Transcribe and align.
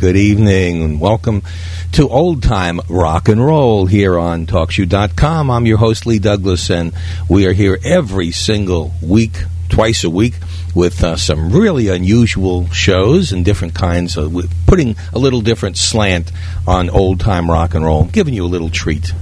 Good 0.00 0.16
evening 0.16 0.84
and 0.84 1.00
welcome 1.00 1.42
to 1.90 2.08
Old 2.08 2.40
Time 2.40 2.80
Rock 2.88 3.28
and 3.28 3.44
Roll 3.44 3.86
here 3.86 4.16
on 4.16 4.46
TalkShoe.com. 4.46 5.50
I'm 5.50 5.66
your 5.66 5.78
host, 5.78 6.06
Lee 6.06 6.20
Douglas, 6.20 6.70
and 6.70 6.92
we 7.28 7.46
are 7.46 7.52
here 7.52 7.80
every 7.84 8.30
single 8.30 8.92
week, 9.02 9.42
twice 9.68 10.04
a 10.04 10.10
week, 10.10 10.34
with 10.72 11.02
uh, 11.02 11.16
some 11.16 11.50
really 11.50 11.88
unusual 11.88 12.68
shows 12.68 13.32
and 13.32 13.44
different 13.44 13.74
kinds 13.74 14.16
of, 14.16 14.32
putting 14.68 14.94
a 15.12 15.18
little 15.18 15.40
different 15.40 15.76
slant 15.76 16.30
on 16.64 16.88
old 16.90 17.18
time 17.18 17.50
rock 17.50 17.74
and 17.74 17.84
roll, 17.84 18.04
giving 18.04 18.34
you 18.34 18.44
a 18.44 18.46
little 18.46 18.70
treat 18.70 19.12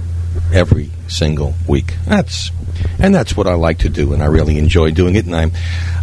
every 0.53 0.91
single 1.07 1.53
week. 1.67 1.95
That's 2.05 2.51
and 2.99 3.13
that's 3.13 3.35
what 3.35 3.47
I 3.47 3.53
like 3.53 3.79
to 3.79 3.89
do, 3.89 4.13
and 4.13 4.21
I 4.21 4.27
really 4.27 4.57
enjoy 4.57 4.91
doing 4.91 5.15
it. 5.15 5.25
And 5.25 5.35
I 5.35 5.51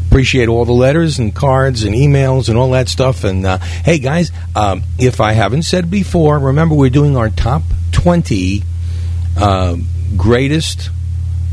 appreciate 0.07 0.49
all 0.49 0.65
the 0.65 0.73
letters 0.73 1.19
and 1.19 1.35
cards 1.35 1.83
and 1.83 1.95
emails 1.95 2.49
and 2.49 2.59
all 2.59 2.71
that 2.71 2.89
stuff. 2.89 3.25
And 3.25 3.45
uh, 3.47 3.59
hey, 3.59 3.99
guys, 3.99 4.33
um, 4.55 4.83
if 4.99 5.21
I 5.21 5.33
haven't 5.33 5.63
said 5.63 5.91
before, 5.91 6.39
remember 6.39 6.75
we're 6.75 6.91
doing 6.91 7.17
our 7.17 7.31
top 7.31 7.63
twenty 7.93 8.63
uh, 9.37 9.77
greatest 10.17 10.91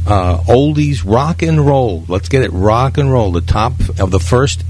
uh, 0.08 0.40
oldies 0.48 1.04
rock 1.06 1.42
and 1.42 1.66
roll. 1.66 2.06
Let's 2.08 2.30
get 2.30 2.44
it 2.44 2.52
rock 2.52 2.98
and 2.98 3.12
roll. 3.12 3.32
The 3.32 3.42
top 3.42 3.74
of 4.00 4.12
the 4.12 4.20
first 4.20 4.64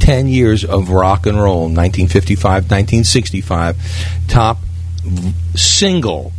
10 0.00 0.26
years 0.26 0.64
of 0.64 0.90
rock 0.90 1.26
and 1.26 1.40
roll 1.40 1.62
1955, 1.62 2.64
1965. 2.64 3.76
Top 4.26 4.58
single 5.54 6.32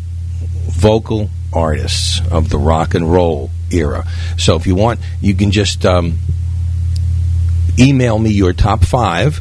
vocal 0.84 1.30
artists 1.53 2.20
of 2.30 2.50
the 2.50 2.58
rock 2.58 2.94
and 2.94 3.09
roll 3.09 3.50
era. 3.72 4.06
So 4.38 4.58
if 4.58 4.67
you 4.67 4.76
want, 4.76 5.00
you 5.22 5.34
can 5.34 5.52
just 5.52 5.86
um, 5.86 6.17
email 7.80 8.20
me 8.20 8.31
your 8.31 8.52
top 8.52 8.84
five 8.84 9.40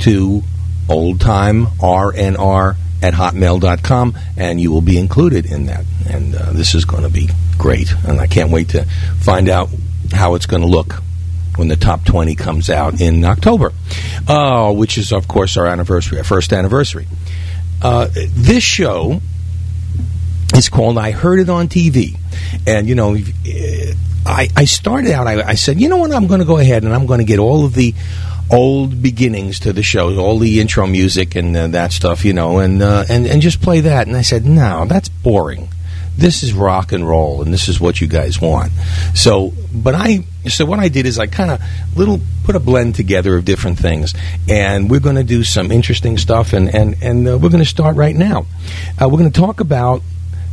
to 0.00 0.42
oldtimernr 0.88 2.76
at 3.00 3.14
hotmail.com 3.14 4.18
and 4.36 4.60
you 4.60 4.72
will 4.72 4.80
be 4.80 4.98
included 4.98 5.46
in 5.46 5.66
that. 5.66 5.84
And 6.10 6.34
uh, 6.34 6.50
this 6.52 6.74
is 6.74 6.84
going 6.84 7.04
to 7.04 7.08
be 7.08 7.28
great. 7.56 7.94
And 8.04 8.20
I 8.20 8.26
can't 8.26 8.50
wait 8.50 8.70
to 8.70 8.84
find 9.20 9.48
out 9.48 9.68
how 10.10 10.34
it's 10.34 10.46
going 10.46 10.62
to 10.62 10.68
look 10.68 10.94
when 11.54 11.68
the 11.68 11.76
top 11.76 12.04
20 12.04 12.34
comes 12.34 12.68
out 12.68 13.00
in 13.00 13.24
October, 13.24 13.70
uh, 14.26 14.72
which 14.72 14.98
is, 14.98 15.12
of 15.12 15.28
course, 15.28 15.56
our 15.56 15.66
anniversary, 15.66 16.18
our 16.18 16.24
first 16.24 16.52
anniversary. 16.52 17.06
Uh, 17.80 18.08
this 18.12 18.64
show 18.64 19.20
is 20.56 20.68
called 20.68 20.98
I 20.98 21.10
Heard 21.10 21.40
It 21.40 21.48
on 21.48 21.68
TV. 21.68 22.16
And, 22.66 22.88
you 22.88 22.94
know, 22.94 23.14
eh, 23.14 23.94
I, 24.26 24.48
I 24.56 24.64
started 24.64 25.10
out, 25.12 25.26
I, 25.26 25.42
I 25.42 25.54
said, 25.54 25.80
you 25.80 25.88
know 25.88 25.98
what, 25.98 26.12
I'm 26.12 26.26
going 26.26 26.40
to 26.40 26.46
go 26.46 26.58
ahead 26.58 26.84
and 26.84 26.94
I'm 26.94 27.06
going 27.06 27.18
to 27.18 27.24
get 27.24 27.38
all 27.38 27.64
of 27.64 27.74
the 27.74 27.94
old 28.50 29.02
beginnings 29.02 29.60
to 29.60 29.72
the 29.72 29.82
show, 29.82 30.16
all 30.18 30.38
the 30.38 30.60
intro 30.60 30.86
music 30.86 31.34
and 31.34 31.56
uh, 31.56 31.66
that 31.68 31.92
stuff, 31.92 32.24
you 32.24 32.32
know, 32.32 32.58
and, 32.58 32.82
uh, 32.82 33.04
and, 33.08 33.26
and 33.26 33.42
just 33.42 33.60
play 33.60 33.80
that. 33.80 34.06
And 34.06 34.16
I 34.16 34.22
said, 34.22 34.44
no, 34.44 34.84
that's 34.86 35.08
boring. 35.08 35.68
This 36.16 36.44
is 36.44 36.52
rock 36.52 36.92
and 36.92 37.06
roll, 37.06 37.42
and 37.42 37.52
this 37.52 37.68
is 37.68 37.80
what 37.80 38.00
you 38.00 38.06
guys 38.06 38.40
want. 38.40 38.70
So, 39.16 39.52
but 39.74 39.96
I, 39.96 40.24
so 40.48 40.64
what 40.64 40.78
I 40.78 40.86
did 40.86 41.06
is 41.06 41.18
I 41.18 41.26
kind 41.26 41.50
of 41.50 41.60
little 41.96 42.20
put 42.44 42.54
a 42.54 42.60
blend 42.60 42.94
together 42.94 43.36
of 43.36 43.44
different 43.44 43.80
things, 43.80 44.14
and 44.48 44.88
we're 44.88 45.00
going 45.00 45.16
to 45.16 45.24
do 45.24 45.42
some 45.42 45.72
interesting 45.72 46.16
stuff, 46.16 46.52
and 46.52 46.72
and 46.72 47.02
and 47.02 47.26
uh, 47.26 47.36
we're 47.36 47.48
going 47.48 47.64
to 47.64 47.68
start 47.68 47.96
right 47.96 48.14
now. 48.14 48.46
Uh, 48.96 49.08
we're 49.08 49.18
going 49.18 49.32
to 49.32 49.40
talk 49.40 49.58
about 49.58 50.02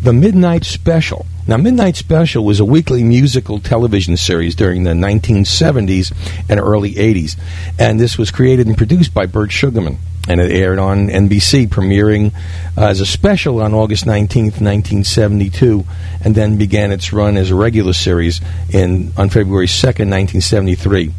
the 0.02 0.14
Midnight 0.14 0.66
Special. 0.66 1.28
Now, 1.48 1.58
Midnight 1.58 1.96
Special 1.96 2.44
was 2.44 2.60
a 2.60 2.66
weekly 2.66 3.04
musical 3.04 3.60
television 3.60 4.18
series 4.18 4.56
during 4.56 4.84
the 4.84 4.92
1970s 4.92 6.12
and 6.50 6.60
early 6.60 6.94
80s, 6.94 7.38
and 7.78 8.00
this 8.00 8.18
was 8.18 8.32
created 8.32 8.66
and 8.66 8.76
produced 8.76 9.14
by 9.14 9.28
Burt 9.28 9.52
Sugarman, 9.52 10.00
and 10.28 10.42
it 10.42 10.52
aired 10.52 10.80
on 10.80 11.08
NBC, 11.08 11.68
premiering 11.68 12.34
uh, 12.76 12.88
as 12.88 13.00
a 13.00 13.06
special 13.06 13.62
on 13.62 13.76
August 13.76 14.06
19th, 14.06 14.60
1972, 14.60 15.86
and 16.24 16.34
then 16.34 16.58
began 16.58 16.92
its 16.92 17.14
run 17.14 17.38
as 17.38 17.52
a 17.52 17.56
regular 17.56 17.94
series 17.94 18.42
in 18.72 19.12
on 19.18 19.30
February 19.30 19.68
2nd, 19.68 20.10
1973 20.10 21.14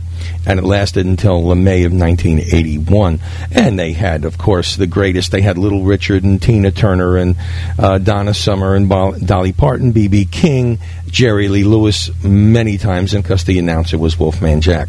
and 0.47 0.59
it 0.59 0.65
lasted 0.65 1.07
until 1.07 1.51
uh, 1.51 1.55
May 1.55 1.85
of 1.85 1.93
1981. 1.93 3.21
And 3.51 3.79
they 3.79 3.93
had, 3.93 4.25
of 4.25 4.39
course, 4.39 4.77
the 4.77 4.87
greatest. 4.87 5.31
They 5.31 5.43
had 5.43 5.59
Little 5.59 5.83
Richard 5.85 6.25
and 6.25 6.41
Tina 6.41 6.71
Turner 6.71 7.17
and 7.17 7.37
uh, 7.79 7.99
Donna 7.99 8.35
Summer 8.35 8.75
and 8.75 8.89
Bol- 8.89 9.19
Dolly 9.19 9.53
Parton, 9.53 9.93
B.B. 9.93 10.27
King, 10.27 10.79
Jerry 11.07 11.49
Lee 11.49 11.65
Lewis 11.65 12.11
many 12.25 12.79
times, 12.79 13.15
and 13.15 13.23
because 13.23 13.45
the 13.45 13.59
announcer 13.59 13.99
was 13.99 14.19
Wolfman 14.19 14.61
Jack. 14.61 14.89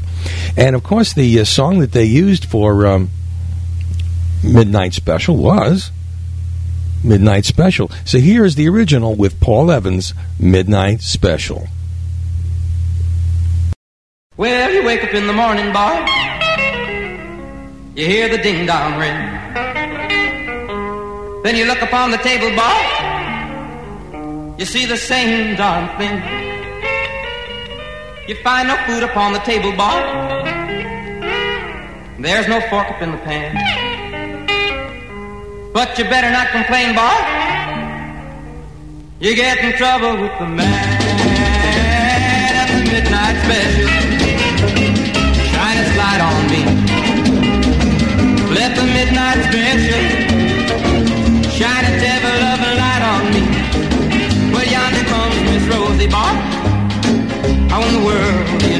And 0.58 0.76
of 0.76 0.84
course, 0.84 1.14
the 1.14 1.40
uh, 1.40 1.46
song 1.46 1.80
that 1.80 1.92
they 1.92 2.06
used 2.06 2.46
for 2.46 2.88
um, 2.88 3.10
Midnight 4.44 4.94
Special 4.94 5.38
was. 5.38 5.92
Midnight 7.04 7.46
Special. 7.46 7.92
So 8.06 8.20
here 8.20 8.46
is 8.46 8.56
the 8.56 8.70
original 8.70 9.16
with 9.16 9.40
Paul 9.40 9.70
Evans' 9.70 10.14
Midnight 10.40 11.02
Special. 11.02 11.68
Well, 14.36 14.74
you 14.74 14.84
wake 14.84 15.04
up 15.04 15.14
in 15.14 15.28
the 15.28 15.34
morning, 15.34 15.72
boy. 15.72 15.94
You 17.96 18.08
hear 18.08 18.28
the 18.30 18.40
ding 18.40 18.66
dong 18.66 18.98
ring. 18.98 19.14
Then 21.44 21.56
you 21.56 21.66
look 21.66 21.84
upon 21.84 22.10
the 22.10 22.18
table, 22.18 22.50
boy. 22.50 22.82
You 24.58 24.66
see 24.66 24.88
the 24.88 24.98
same 24.98 25.56
darn 25.56 25.88
thing. 26.00 26.18
You 28.28 28.34
find 28.42 28.70
no 28.70 28.76
food 28.88 29.04
upon 29.04 29.34
the 29.34 29.40
table, 29.40 29.72
boy. 29.72 30.02
There's 32.20 32.48
no 32.48 32.60
fork 32.72 32.90
up 32.90 33.04
in 33.04 33.12
the 33.12 33.20
pan. 33.20 33.54
But 35.74 35.96
you 36.00 36.06
better 36.06 36.32
not 36.32 36.48
complain, 36.48 36.96
boy. 36.96 37.20
You 39.20 39.36
get 39.36 39.60
in 39.60 39.74
trouble 39.74 40.20
with 40.20 40.40
the 40.40 40.48
man 40.48 41.03
shine 51.58 51.86
its 51.86 52.04
ever 52.04 52.34
loving 52.46 52.78
light 52.84 53.04
on 53.14 53.24
me. 53.34 53.44
Well, 54.54 54.66
yonder 54.66 55.04
comes 55.10 55.42
Miss 55.50 55.64
Rosie. 55.74 56.10
How 57.72 57.82
in 57.82 57.94
the 57.94 58.04
world 58.06 58.73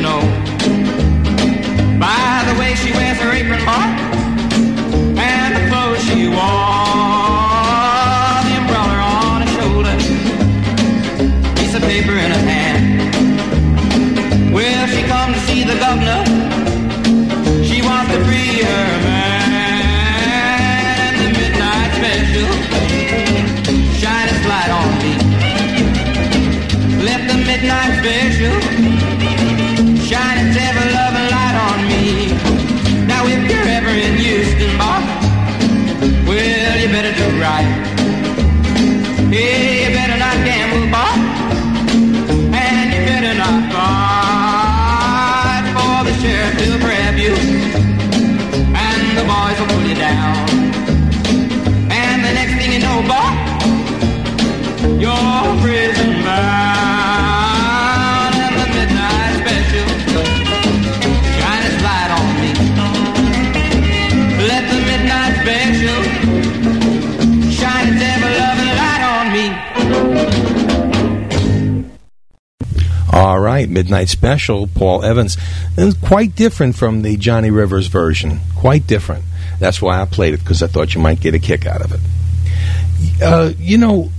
Midnight 73.74 74.10
Special, 74.10 74.68
Paul 74.68 75.04
Evans. 75.04 75.38
It's 75.78 75.98
quite 75.98 76.36
different 76.36 76.76
from 76.76 77.02
the 77.02 77.18
Johnny 77.18 77.52
Rivers 77.52 77.88
version. 77.88 78.40
Quite 78.56 78.88
different. 78.88 79.26
That's 79.60 79.82
why 79.82 80.02
I 80.02 80.06
played 80.06 80.34
it, 80.34 80.40
because 80.40 80.64
I 80.64 80.68
thought 80.68 80.96
you 80.96 81.02
might 81.02 81.20
get 81.20 81.36
a 81.36 81.40
kick 81.40 81.66
out 81.66 81.82
of 81.82 81.92
it. 81.94 83.22
Uh, 83.22 83.54
you 83.58 83.78
know, 83.78 84.10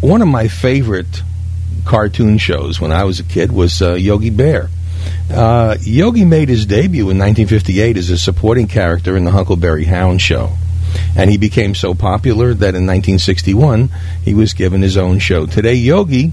one 0.00 0.22
of 0.22 0.28
my 0.28 0.48
favorite 0.48 1.22
cartoon 1.84 2.38
shows 2.38 2.80
when 2.80 2.92
I 2.92 3.04
was 3.04 3.20
a 3.20 3.24
kid 3.24 3.52
was 3.52 3.80
uh, 3.80 3.94
Yogi 3.94 4.30
Bear. 4.30 4.68
Uh, 5.30 5.76
Yogi 5.80 6.24
made 6.24 6.48
his 6.48 6.66
debut 6.66 7.08
in 7.10 7.18
1958 7.18 7.96
as 7.96 8.10
a 8.10 8.18
supporting 8.18 8.66
character 8.66 9.16
in 9.16 9.24
the 9.24 9.30
Huckleberry 9.30 9.84
Hound 9.84 10.20
show. 10.20 10.52
And 11.16 11.30
he 11.30 11.38
became 11.38 11.74
so 11.74 11.94
popular 11.94 12.52
that 12.52 12.74
in 12.74 12.86
1961 12.86 13.90
he 14.24 14.34
was 14.34 14.54
given 14.54 14.82
his 14.82 14.96
own 14.96 15.18
show. 15.18 15.46
Today, 15.46 15.74
Yogi 15.74 16.32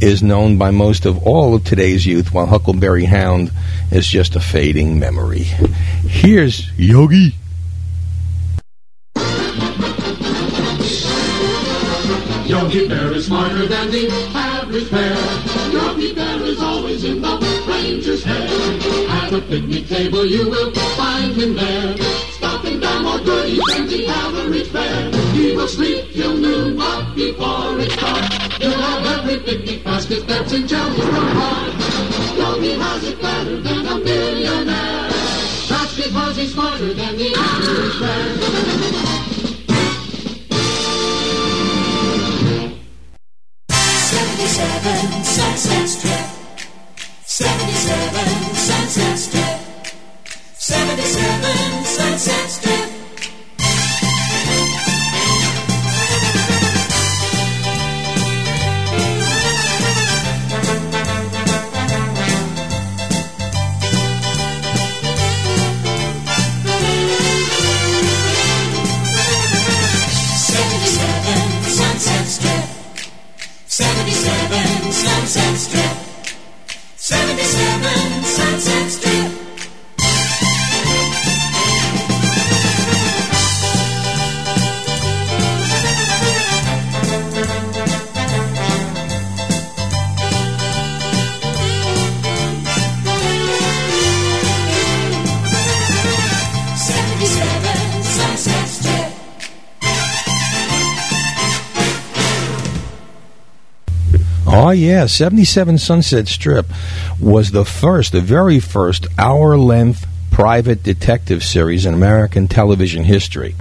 is 0.00 0.22
known 0.22 0.58
by 0.58 0.70
most 0.70 1.06
of 1.06 1.26
all 1.26 1.54
of 1.54 1.64
today's 1.64 2.06
youth, 2.06 2.32
while 2.32 2.46
Huckleberry 2.46 3.04
Hound 3.04 3.50
is 3.90 4.06
just 4.06 4.36
a 4.36 4.40
fading 4.40 4.98
memory. 4.98 5.42
Here's 5.42 6.70
Yogi. 6.78 7.34
Yogi 12.48 12.88
Bear 12.88 13.12
is 13.12 13.26
smarter 13.26 13.66
than 13.66 13.90
the 13.90 14.08
average 14.34 14.90
bear. 14.90 15.16
Yogi 15.70 16.14
Bear 16.14 16.42
is 16.44 16.60
always 16.62 17.04
in 17.04 17.20
the 17.20 17.64
ranger's 17.68 18.24
hair. 18.24 18.48
At 19.10 19.32
a 19.32 19.40
picnic 19.42 19.86
table 19.88 20.24
you 20.24 20.48
will 20.48 20.72
find 20.96 21.34
him 21.34 21.54
there. 21.54 21.96
Stopping 22.32 22.80
down 22.80 23.04
more 23.04 23.18
goodies 23.18 23.60
than 23.68 23.86
the 23.86 24.06
average 24.06 24.72
bear. 24.72 25.10
He 25.32 25.54
will 25.54 25.68
sleep 25.68 26.12
till 26.14 26.36
noon, 26.36 26.57
basket 30.08 30.26
that's 30.26 30.52
in 30.52 30.66
jelly 30.66 31.00
from 31.00 31.28
heart. 31.36 31.72
Yogi 32.36 32.72
has 32.72 33.04
it 33.04 33.20
better 33.20 33.60
than 33.60 33.86
a 33.86 33.98
millionaire. 33.98 35.10
That's 35.68 35.96
because 35.96 36.36
he's 36.36 36.52
smarter 36.52 36.94
than 36.94 37.16
the 37.16 37.34
average 37.36 38.00
bear. 38.00 38.36
Seventy-seven 44.08 45.22
Oh, 104.68 104.72
yeah. 104.72 105.06
77 105.06 105.78
Sunset 105.78 106.28
Strip 106.28 106.66
was 107.18 107.52
the 107.52 107.64
first, 107.64 108.12
the 108.12 108.20
very 108.20 108.60
first 108.60 109.06
hour 109.18 109.56
length 109.56 110.06
private 110.30 110.82
detective 110.82 111.42
series 111.42 111.86
in 111.86 111.94
American 111.94 112.48
television 112.48 113.04
history. 113.04 113.54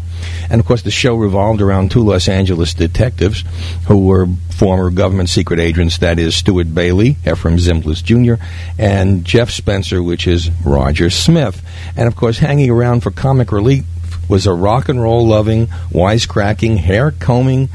And 0.50 0.60
of 0.60 0.68
course, 0.68 0.82
the 0.82 0.92
show 0.92 1.16
revolved 1.16 1.62
around 1.62 1.92
two 1.92 2.04
Los 2.04 2.28
Angeles 2.28 2.74
detectives 2.74 3.46
who 3.88 4.06
were 4.06 4.28
former 4.50 4.90
government 4.90 5.30
secret 5.30 5.62
agents 5.62 6.00
that 6.00 6.20
is, 6.20 6.36
Stuart 6.36 6.76
Bailey, 6.76 7.14
Efrem 7.24 7.58
Zimbalist 7.58 8.04
Jr., 8.04 8.44
and 8.78 9.24
Jeff 9.24 9.50
Spencer, 9.50 10.04
which 10.04 10.28
is 10.28 10.52
Roger 10.66 11.10
Smith. 11.10 11.66
And 11.96 12.10
of 12.10 12.18
course, 12.18 12.40
hanging 12.40 12.70
around 12.70 13.00
for 13.00 13.12
comic 13.12 13.54
relief 13.54 13.86
was 14.28 14.46
a 14.46 14.52
rock 14.52 14.90
and 14.90 15.02
roll 15.02 15.26
loving, 15.26 15.68
wisecracking, 15.90 16.80
hair 16.80 17.12
combing, 17.12 17.70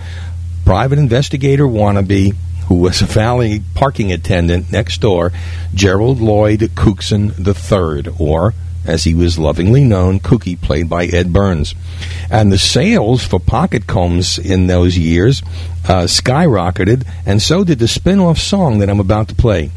private 0.66 0.98
investigator 0.98 1.64
wannabe 1.64 2.36
who 2.72 2.78
was 2.78 3.02
a 3.02 3.06
valley 3.06 3.62
parking 3.74 4.10
attendant 4.10 4.72
next 4.72 5.02
door, 5.02 5.30
Gerald 5.74 6.22
Lloyd 6.22 6.60
Kookson 6.74 7.36
III, 7.36 8.14
or 8.18 8.54
as 8.86 9.04
he 9.04 9.12
was 9.12 9.38
lovingly 9.38 9.84
known, 9.84 10.18
Kookie, 10.18 10.58
played 10.58 10.88
by 10.88 11.04
Edd 11.04 11.34
Byrnes. 11.34 11.74
And 12.30 12.50
the 12.50 12.56
sales 12.56 13.26
for 13.26 13.38
pocket 13.38 13.86
combs 13.86 14.38
in 14.38 14.68
those 14.68 14.96
years 14.96 15.42
uh, 15.86 16.04
skyrocketed, 16.04 17.06
and 17.26 17.42
so 17.42 17.62
did 17.62 17.78
the 17.78 17.86
spin 17.86 18.18
off 18.18 18.38
song 18.38 18.78
that 18.78 18.88
I'm 18.88 19.00
about 19.00 19.28
to 19.28 19.34
play. 19.34 19.70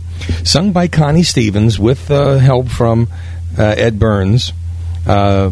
Sung 0.46 0.72
by 0.72 0.88
Connie 0.88 1.24
Stevens 1.24 1.78
with 1.78 2.10
uh, 2.10 2.38
help 2.38 2.70
from 2.70 3.10
uh, 3.58 3.76
Edd 3.78 4.00
Byrnes. 4.00 4.54
Uh, 5.06 5.52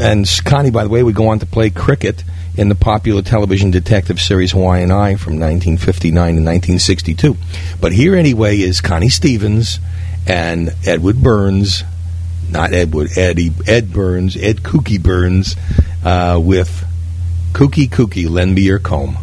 and 0.00 0.26
Connie, 0.46 0.70
by 0.70 0.84
the 0.84 0.90
way, 0.90 1.02
would 1.02 1.14
go 1.14 1.28
on 1.28 1.38
to 1.40 1.46
play 1.46 1.68
cricket 1.68 2.24
in 2.56 2.68
the 2.68 2.74
popular 2.74 3.22
television 3.22 3.70
detective 3.70 4.20
series 4.20 4.52
Hawaiian 4.52 4.90
Eye 4.90 5.16
from 5.16 5.34
1959 5.34 6.12
to 6.12 6.40
1962. 6.40 7.36
But 7.80 7.92
here, 7.92 8.14
anyway, 8.14 8.58
is 8.58 8.80
Connie 8.80 9.08
Stevens 9.08 9.78
and 10.26 10.74
Edward 10.86 11.22
Byrnes, 11.22 11.84
not 12.50 12.72
Edward, 12.72 13.10
Eddie, 13.16 13.52
Edd 13.66 13.92
Byrnes, 13.92 14.36
Ed 14.36 14.58
Kookie 14.58 15.02
Byrnes, 15.02 15.56
uh, 16.04 16.40
with 16.42 16.84
Kookie 17.52 17.88
Kookie, 17.88 18.28
Lend 18.28 18.54
Me 18.54 18.62
Your 18.62 18.78
Comb. 18.78 19.18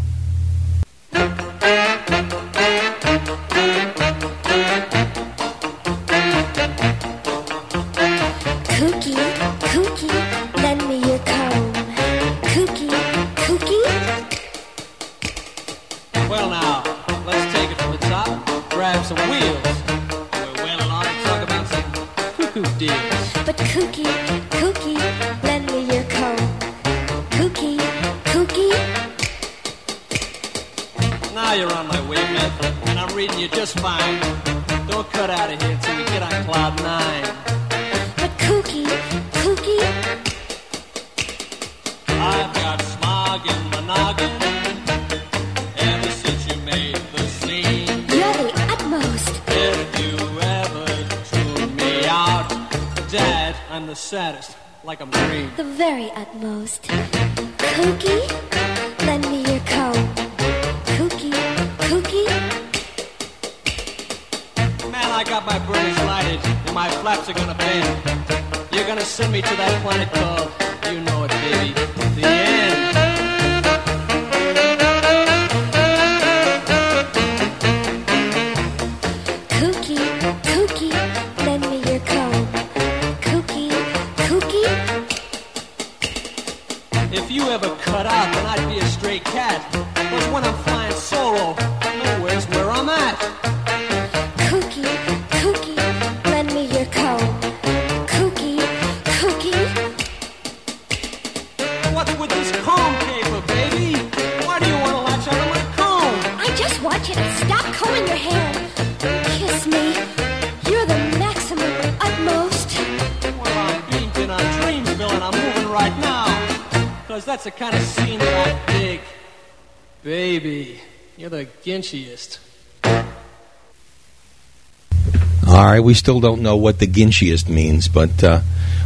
All 125.45 125.65
right, 125.65 125.81
we 125.81 125.93
still 125.93 126.19
don't 126.19 126.41
know 126.41 126.55
what 126.55 126.79
the 126.79 126.87
Ginchiest 126.87 127.49
means, 127.49 127.87
but 127.87 128.23
uh, 128.23 128.41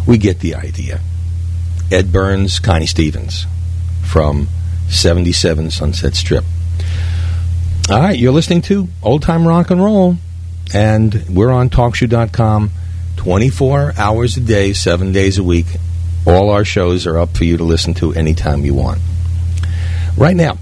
we 0.08 0.18
get 0.18 0.40
the 0.40 0.56
idea. 0.56 1.02
Edd 1.92 2.12
Byrnes, 2.12 2.60
Connie 2.60 2.88
Stevens 2.88 3.46
from 4.04 4.48
77 4.90 5.72
Sunset 5.72 6.16
Strip. 6.16 6.44
All 7.90 8.00
right, 8.00 8.18
you're 8.18 8.34
listening 8.34 8.62
to 8.64 8.88
Old 9.04 9.22
Time 9.22 9.48
Rock 9.48 9.70
and 9.70 9.82
Roll, 9.82 10.18
and 10.74 11.26
we're 11.30 11.52
on 11.52 11.70
TalkShoe.com 11.70 12.72
24 13.18 13.94
hours 13.98 14.38
a 14.38 14.42
day, 14.42 14.74
seven 14.74 15.12
days 15.12 15.38
a 15.38 15.44
week. 15.44 15.68
All 16.26 16.50
our 16.50 16.66
shows 16.66 17.06
are 17.06 17.18
up 17.18 17.38
for 17.38 17.44
you 17.44 17.58
to 17.58 17.64
listen 17.64 17.94
to 17.96 18.14
anytime 18.14 18.66
you 18.66 18.74
want. 18.74 19.00
Right 20.18 20.36
now, 20.36 20.58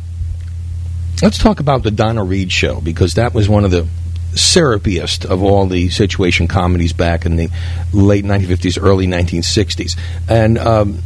let's 1.22 1.38
talk 1.38 1.60
about 1.60 1.84
the 1.84 1.92
Donna 1.92 2.24
Reed 2.24 2.52
show 2.52 2.82
because 2.82 3.16
that 3.16 3.34
was 3.34 3.48
one 3.48 3.66
of 3.66 3.72
the 3.72 3.88
syrupiest 4.34 5.26
of 5.26 5.42
all 5.42 5.66
the 5.66 5.90
situation 5.90 6.48
comedies 6.48 6.94
back 6.94 7.26
in 7.26 7.38
the 7.38 7.50
late 7.94 8.26
1950s, 8.26 8.82
early 8.82 9.08
1960s. 9.08 9.98
And 10.28 10.58
um, 10.58 11.00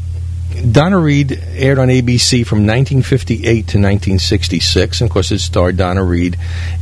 Donna 0.72 0.98
Reed 0.98 1.32
aired 1.32 1.78
on 1.78 1.90
ABC 1.90 2.46
from 2.46 2.66
1958 2.66 3.44
to 3.44 3.78
1966. 3.78 5.02
And 5.02 5.10
of 5.10 5.14
course, 5.14 5.32
it 5.32 5.40
starred 5.40 5.78
Donna 5.78 6.04
Reed 6.04 6.38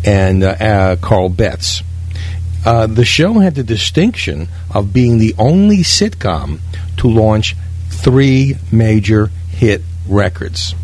and 0.06 0.44
uh, 0.44 0.48
uh, 0.48 0.96
Carl 0.96 1.30
Betz. 1.30 1.84
Uh, 2.66 2.88
the 2.88 3.06
show 3.06 3.34
had 3.34 3.56
the 3.56 3.64
distinction 3.64 4.48
of 4.74 4.94
being 4.94 5.20
the 5.20 5.36
only 5.38 5.78
sitcom 5.78 6.60
to 6.98 7.08
launch 7.08 7.56
three 7.90 8.56
major 8.72 9.28
hit 9.50 9.82
records, 10.08 10.76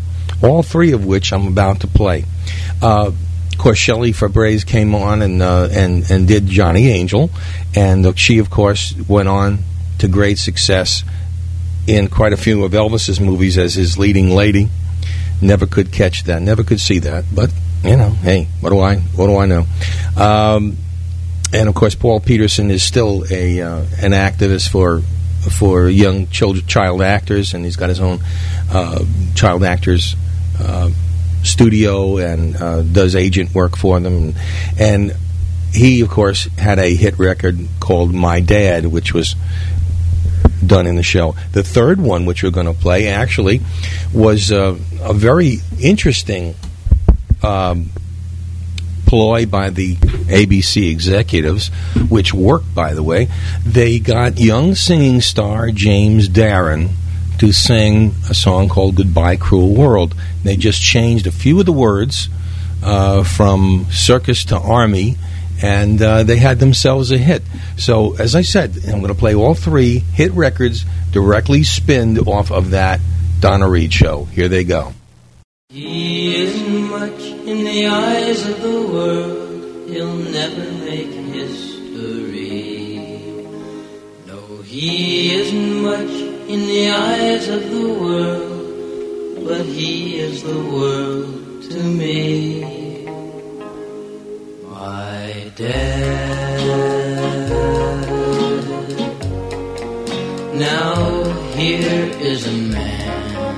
all 0.42 0.62
three 0.62 0.92
of 0.92 1.04
which 1.04 1.32
I'm 1.32 1.46
about 1.46 1.80
to 1.80 1.86
play. 1.86 2.24
Uh, 2.82 3.12
of 3.52 3.58
course, 3.58 3.78
Shelley 3.78 4.12
Fabares 4.12 4.66
came 4.66 4.94
on 4.94 5.22
and 5.22 5.40
uh, 5.40 5.68
and 5.70 6.10
and 6.10 6.26
did 6.26 6.46
Johnny 6.46 6.88
Angel, 6.88 7.30
and 7.74 8.18
she, 8.18 8.38
of 8.38 8.50
course, 8.50 8.94
went 9.08 9.28
on 9.28 9.60
to 9.98 10.08
great 10.08 10.38
success 10.38 11.04
in 11.86 12.08
quite 12.08 12.32
a 12.32 12.36
few 12.36 12.64
of 12.64 12.72
Elvis's 12.72 13.20
movies 13.20 13.56
as 13.58 13.74
his 13.74 13.96
leading 13.96 14.30
lady. 14.30 14.68
Never 15.40 15.66
could 15.66 15.92
catch 15.92 16.24
that, 16.24 16.42
never 16.42 16.64
could 16.64 16.80
see 16.80 16.98
that, 17.00 17.24
but 17.32 17.52
you 17.84 17.96
know, 17.96 18.10
hey, 18.10 18.48
what 18.60 18.70
do 18.70 18.80
I 18.80 18.96
what 18.96 19.26
do 19.26 19.36
I 19.36 19.46
know? 19.46 19.66
Um, 20.16 20.76
and 21.52 21.68
of 21.68 21.74
course, 21.74 21.94
Paul 21.94 22.20
Petersen 22.20 22.70
is 22.70 22.82
still 22.82 23.24
a 23.30 23.60
uh, 23.60 23.84
an 24.00 24.12
activist 24.12 24.68
for 24.68 25.02
for 25.50 25.88
young 25.88 26.26
child 26.28 26.66
child 26.66 27.02
actors, 27.02 27.54
and 27.54 27.64
he's 27.64 27.76
got 27.76 27.88
his 27.88 28.00
own 28.00 28.20
uh, 28.70 29.04
child 29.34 29.62
actors 29.62 30.16
uh, 30.58 30.90
studio 31.44 32.16
and 32.16 32.56
uh, 32.56 32.82
does 32.82 33.14
agent 33.14 33.54
work 33.54 33.76
for 33.76 34.00
them. 34.00 34.34
And 34.78 35.14
he, 35.72 36.00
of 36.00 36.08
course, 36.08 36.44
had 36.56 36.78
a 36.78 36.94
hit 36.94 37.18
record 37.18 37.58
called 37.80 38.12
"My 38.12 38.40
Dad," 38.40 38.86
which 38.86 39.12
was 39.12 39.36
done 40.64 40.86
in 40.86 40.96
the 40.96 41.02
show. 41.02 41.36
The 41.52 41.62
third 41.62 42.00
one, 42.00 42.26
which 42.26 42.42
we're 42.42 42.50
going 42.50 42.66
to 42.66 42.72
play, 42.72 43.08
actually 43.08 43.60
was 44.12 44.50
uh, 44.50 44.76
a 45.00 45.14
very 45.14 45.58
interesting. 45.80 46.54
Um, 47.42 47.90
ploy 49.06 49.44
by 49.44 49.68
the 49.68 49.94
ABC 49.96 50.90
executives, 50.90 51.68
which 52.08 52.32
worked, 52.32 52.74
by 52.74 52.94
the 52.94 53.02
way. 53.02 53.28
They 53.64 53.98
got 53.98 54.40
young 54.40 54.74
singing 54.74 55.20
star 55.20 55.70
James 55.70 56.28
Darren 56.28 56.94
to 57.44 57.52
sing 57.52 58.14
a 58.30 58.34
song 58.34 58.70
called 58.70 58.94
Goodbye 58.94 59.36
Cruel 59.36 59.74
World. 59.74 60.14
They 60.44 60.56
just 60.56 60.80
changed 60.80 61.26
a 61.26 61.30
few 61.30 61.60
of 61.60 61.66
the 61.66 61.72
words 61.72 62.30
uh, 62.82 63.22
from 63.22 63.84
circus 63.90 64.46
to 64.46 64.58
army, 64.58 65.16
and 65.62 66.00
uh, 66.00 66.22
they 66.22 66.38
had 66.38 66.58
themselves 66.58 67.10
a 67.12 67.18
hit. 67.18 67.42
So, 67.76 68.16
as 68.16 68.34
I 68.34 68.40
said, 68.40 68.78
I'm 68.86 69.00
going 69.00 69.12
to 69.12 69.14
play 69.14 69.34
all 69.34 69.54
three 69.54 69.98
hit 69.98 70.32
records 70.32 70.86
directly 71.12 71.64
spinned 71.64 72.18
off 72.20 72.50
of 72.50 72.70
that 72.70 73.00
Donna 73.40 73.68
Reed 73.68 73.92
show. 73.92 74.24
Here 74.24 74.48
they 74.48 74.64
go. 74.64 74.94
He 75.68 76.44
isn't 76.44 76.88
much 76.88 77.20
in 77.20 77.62
the 77.62 77.86
eyes 77.88 78.48
of 78.48 78.62
the 78.62 78.86
world. 78.86 79.90
He'll 79.90 80.16
never 80.16 80.72
make 80.86 81.12
history. 81.34 82.54
No, 84.26 84.62
he 84.62 85.34
isn't 85.34 85.82
much 85.82 86.23
in 86.54 86.66
the 86.68 86.88
eyes 86.88 87.48
of 87.48 87.62
the 87.68 87.88
world, 88.04 89.44
but 89.44 89.64
he 89.66 90.20
is 90.26 90.42
the 90.50 90.60
world 90.74 91.62
to 91.68 91.82
me. 92.00 92.62
My 94.70 95.50
dad. 95.56 96.60
Now 100.68 100.94
here 101.58 102.04
is 102.30 102.40
a 102.46 102.56
man. 102.74 103.56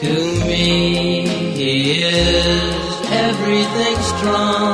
To 0.00 0.12
me, 0.50 1.26
he 1.58 1.74
is 2.04 2.94
everything 3.24 3.96
strong. 4.12 4.65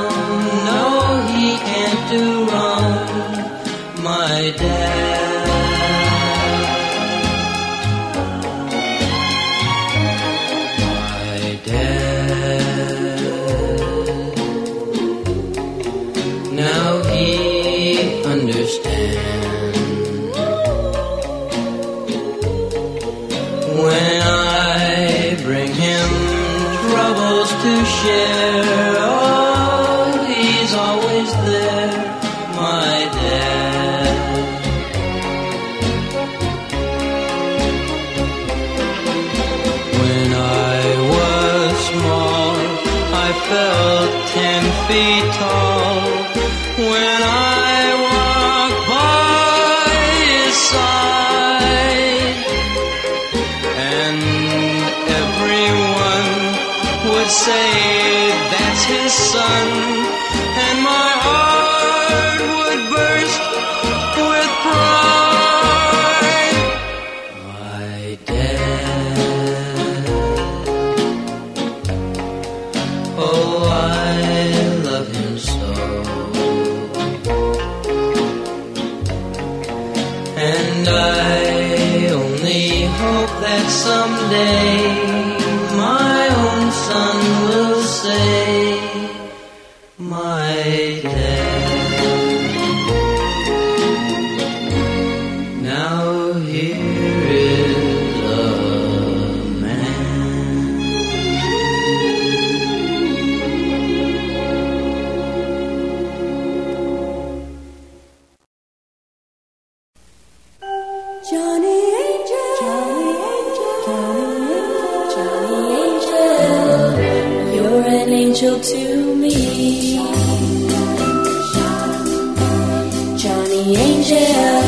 Angel, 123.89 124.62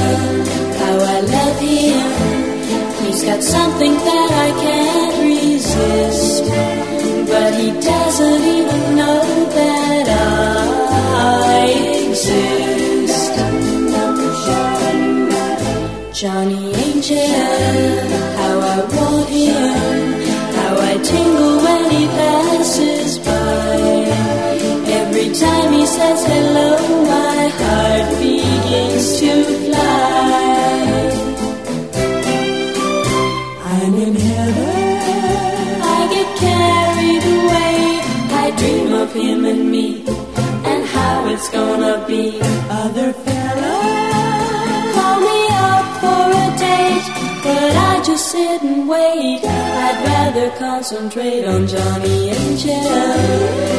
how 0.80 0.96
I 1.14 1.20
love 1.34 1.58
him. 1.60 2.08
He's 3.04 3.22
got 3.22 3.42
something 3.42 3.94
that 4.08 4.30
I 4.46 4.48
can't 4.64 5.16
resist, 5.30 6.44
but 7.30 7.50
he 7.60 7.68
doesn't 7.90 8.44
even 8.58 8.82
know 8.96 9.22
that 9.58 10.06
I 10.08 11.66
exist. 12.08 12.64
Johnny 16.14 16.72
Angel, 16.86 17.18
how 18.38 18.56
I 18.74 18.78
want 18.94 19.28
him, 19.28 20.22
how 20.56 20.74
I 20.90 20.94
tingle 21.02 21.56
when 21.66 21.90
he 21.90 22.06
passes 22.06 23.18
by. 23.18 23.76
Every 25.00 25.28
time 25.34 25.72
he 25.72 25.84
says 25.84 26.24
hello, 26.24 26.83
it's 41.34 41.48
gonna 41.50 41.96
be. 42.06 42.38
Other 42.82 43.10
fellas 43.24 44.94
call 44.94 45.18
me 45.28 45.40
up 45.68 45.86
for 46.02 46.24
a 46.44 46.48
date, 46.66 47.06
but 47.46 47.72
I 47.90 47.94
just 48.08 48.24
sit 48.30 48.62
and 48.62 48.88
wait. 48.88 49.40
I'd 49.44 49.98
rather 50.12 50.48
concentrate 50.66 51.44
on 51.52 51.66
Johnny 51.66 52.18
Angel 52.38 52.98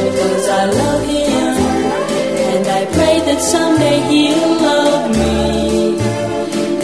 because 0.06 0.46
I 0.60 0.64
love 0.80 1.02
him, 1.14 1.54
and 2.52 2.64
I 2.78 2.82
pray 2.96 3.16
that 3.28 3.40
someday 3.40 3.98
he'll 4.10 4.54
love 4.68 5.04
me, 5.22 5.98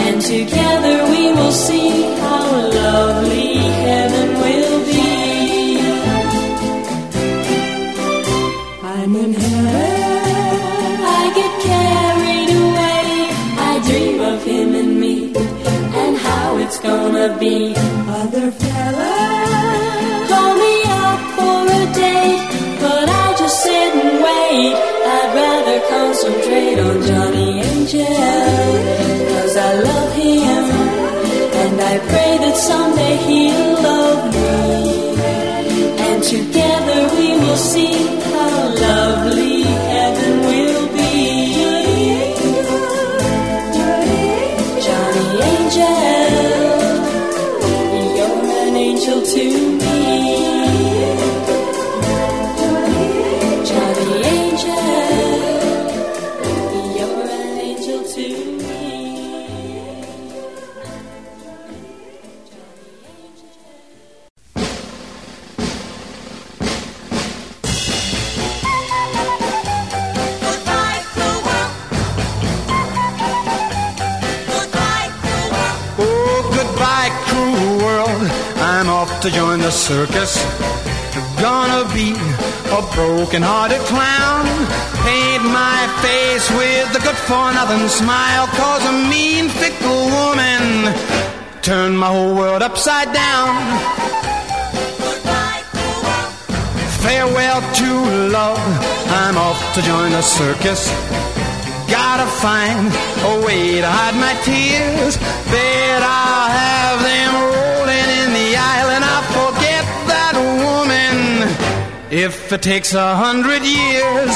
and 0.06 0.16
together 0.34 0.96
we 1.12 1.22
will 1.38 1.56
see 1.68 1.90
how 2.24 2.44
lovely 2.80 3.41
gonna 16.82 17.28
be. 17.38 17.74
Other 18.20 18.50
fellas 18.50 20.28
call 20.30 20.52
me 20.64 20.74
up 21.04 21.20
for 21.36 21.60
a 21.80 21.84
date, 22.04 22.42
but 22.80 23.06
I 23.08 23.26
just 23.38 23.56
sit 23.64 23.90
and 24.02 24.14
wait. 24.26 24.74
I'd 25.14 25.30
rather 25.42 25.78
concentrate 25.94 26.78
on 26.86 26.96
Johnny 27.08 27.50
Angel, 27.60 28.06
cause 29.30 29.56
I 29.56 29.70
love 29.88 30.12
him 30.14 30.64
and 31.62 31.80
I 31.80 31.94
pray 32.10 32.32
that 32.44 32.56
someday 32.56 33.16
he'll 33.26 33.74
love 33.90 34.22
me. 34.34 35.12
And 36.06 36.22
together 36.22 37.00
we 37.16 37.28
will 37.42 37.56
see 37.56 37.94
how 38.32 38.74
lovely 38.84 39.11
to 79.22 79.30
join 79.30 79.60
the 79.60 79.70
circus. 79.70 80.34
Gonna 81.40 81.86
be 81.94 82.10
a 82.74 82.82
broken 82.92 83.40
hearted 83.40 83.78
clown. 83.86 84.42
Paint 85.06 85.44
my 85.44 85.80
face 86.02 86.50
with 86.50 86.90
a 86.98 87.00
good 87.06 87.14
for 87.30 87.52
nothing 87.54 87.86
smile. 87.86 88.48
Cause 88.48 88.84
a 88.84 88.90
mean, 88.90 89.48
fickle 89.48 90.06
woman 90.18 90.92
turned 91.62 91.96
my 91.96 92.08
whole 92.08 92.34
world 92.34 92.62
upside 92.62 93.12
down. 93.12 93.54
Farewell 97.02 97.60
to 97.78 97.90
love. 98.34 98.58
I'm 99.22 99.36
off 99.36 99.60
to 99.74 99.82
join 99.82 100.10
the 100.10 100.22
circus. 100.22 100.90
Gotta 101.86 102.26
find 102.42 102.88
a 103.30 103.46
way 103.46 103.80
to 103.80 103.86
hide 103.86 104.16
my 104.18 104.34
tears. 104.42 105.16
Bet 105.46 106.02
I'll 106.02 106.50
have 106.50 107.02
them 107.02 107.71
if 112.12 112.52
it 112.52 112.60
takes 112.60 112.92
a 112.92 113.16
hundred 113.16 113.64
years. 113.64 114.32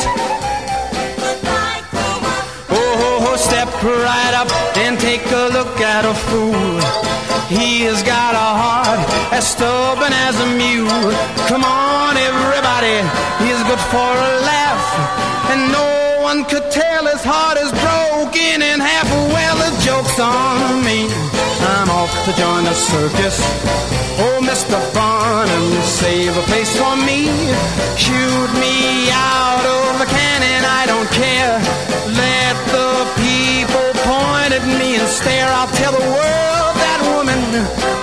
Oh, 2.73 3.37
step 3.37 3.69
right 3.85 4.33
up 4.33 4.51
and 4.79 4.99
take 4.99 5.21
a 5.31 5.53
look 5.53 5.79
at 5.81 6.07
a 6.09 6.15
fool. 6.15 6.81
He 7.53 7.85
has 7.85 8.03
got 8.03 8.33
a 8.33 8.49
heart 8.65 9.01
as 9.31 9.47
stubborn 9.47 10.12
as 10.25 10.41
a 10.41 10.49
mule. 10.57 11.12
Come 11.53 11.65
on, 11.65 12.17
everybody, 12.17 13.05
he's 13.45 13.61
good 13.69 13.83
for 13.93 14.12
a 14.25 14.33
laugh. 14.49 14.85
And 15.53 15.71
no 15.71 16.23
one 16.23 16.47
could 16.47 16.71
tell 16.71 17.05
his 17.05 17.23
heart 17.23 17.59
is 17.59 17.71
broken 17.85 18.62
in 18.65 18.81
half. 18.81 19.05
A 19.05 19.21
well, 19.37 19.57
the 19.61 19.73
joke's 19.85 20.19
on 20.19 20.83
me. 20.83 21.46
Off 22.07 22.25
to 22.25 22.33
join 22.38 22.62
the 22.62 22.73
circus. 22.73 23.37
Oh, 24.23 24.38
Mr. 24.40 24.79
Barnum, 24.95 25.83
save 25.83 26.37
a 26.37 26.42
place 26.42 26.71
for 26.79 26.95
me. 26.95 27.27
Shoot 27.99 28.51
me 28.62 29.11
out 29.11 29.64
of 29.66 29.99
the 29.99 30.07
cannon, 30.07 30.62
I 30.81 30.87
don't 30.87 31.11
care. 31.11 31.59
Let 32.23 32.55
the 32.71 32.90
people 33.27 33.88
point 34.07 34.53
at 34.55 34.64
me 34.79 35.03
and 35.03 35.09
stare. 35.09 35.49
I'll 35.51 35.73
tell 35.75 35.90
the 35.90 36.07
world 36.19 36.75
that 36.87 37.01
woman, 37.11 37.42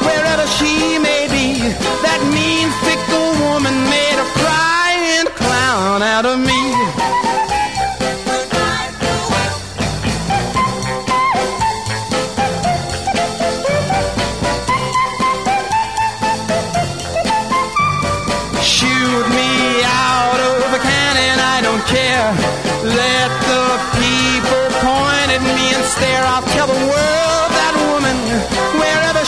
wherever 0.04 0.46
she 0.60 1.00
may 1.00 1.32
be, 1.32 1.63
that 2.04 2.20
mean, 2.36 2.68
fickle 2.84 3.32
woman 3.48 3.76
made 3.88 4.20
a 4.20 4.28
crying 4.44 5.28
clown 5.39 6.04
out 6.04 6.26
of 6.26 6.39
me. 6.44 7.23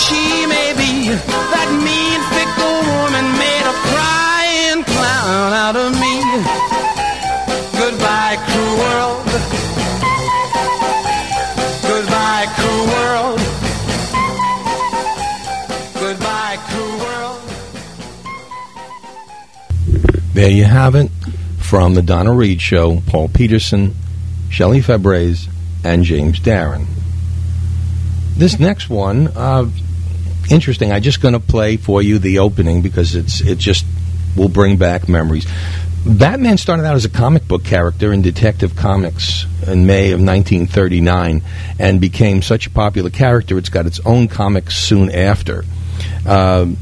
she 0.05 0.45
may 0.45 0.69
be, 0.77 1.09
that 1.09 1.69
mean, 1.81 2.19
fickle 2.33 2.79
woman 2.93 3.25
made 3.41 3.65
a 3.65 3.75
crying 3.89 4.83
clown 4.85 5.51
out 5.53 5.75
of 5.75 5.91
me. 5.97 6.15
Goodbye, 7.73 8.37
cruel 8.45 8.75
world. 8.77 9.25
Goodbye, 11.89 12.45
cruel 12.55 12.85
world. 12.93 13.39
Goodbye, 15.99 16.57
cruel 16.69 16.97
world. 16.99 17.41
There 20.33 20.51
you 20.51 20.65
have 20.65 20.93
it 20.95 21.09
from 21.59 21.95
the 21.95 22.01
Donna 22.03 22.31
Reed 22.31 22.61
Show, 22.61 23.01
Paul 23.07 23.29
Petersen, 23.29 23.95
Shelley 24.49 24.81
Fabares, 24.81 25.47
and 25.83 26.03
James 26.03 26.39
Darren. 26.39 26.85
This 28.37 28.59
next 28.59 28.89
one, 28.89 29.29
uh, 29.29 29.69
interesting. 30.49 30.91
I'm 30.91 31.01
just 31.01 31.21
going 31.21 31.33
to 31.33 31.39
play 31.39 31.77
for 31.77 32.01
you 32.01 32.19
the 32.19 32.39
opening 32.39 32.81
because 32.81 33.15
it's 33.15 33.41
it 33.41 33.57
just 33.57 33.85
will 34.35 34.49
bring 34.49 34.77
back 34.77 35.07
memories. 35.07 35.47
Batman 36.05 36.57
started 36.57 36.85
out 36.85 36.95
as 36.95 37.05
a 37.05 37.09
comic 37.09 37.47
book 37.47 37.63
character 37.63 38.11
in 38.13 38.21
Detective 38.21 38.75
Comics 38.75 39.45
in 39.65 39.87
May 39.87 40.11
of 40.11 40.19
1939 40.19 41.41
and 41.79 41.99
became 41.99 42.43
such 42.43 42.67
a 42.67 42.69
popular 42.69 43.09
character 43.09 43.57
it's 43.57 43.69
got 43.69 43.87
its 43.87 43.99
own 44.05 44.27
comics 44.27 44.77
soon 44.77 45.09
after. 45.09 45.65
Um, 46.27 46.77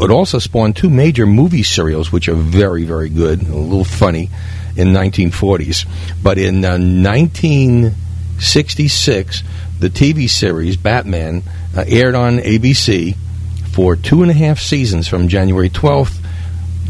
it 0.00 0.10
also 0.10 0.38
spawned 0.38 0.76
two 0.76 0.90
major 0.90 1.26
movie 1.26 1.64
serials, 1.64 2.12
which 2.12 2.28
are 2.28 2.34
very, 2.34 2.84
very 2.84 3.08
good, 3.08 3.42
a 3.42 3.56
little 3.56 3.84
funny, 3.84 4.30
in 4.76 4.88
1940s. 4.88 5.86
But 6.22 6.38
in 6.38 6.64
uh, 6.64 6.78
1966, 6.78 9.42
the 9.80 9.90
TV 9.90 10.30
series 10.30 10.76
Batman 10.76 11.42
uh, 11.76 11.84
aired 11.86 12.14
on 12.14 12.38
ABC 12.38 13.16
for 13.72 13.96
two 13.96 14.22
and 14.22 14.30
a 14.30 14.34
half 14.34 14.58
seasons 14.58 15.08
from 15.08 15.28
January 15.28 15.70
12th 15.70 16.22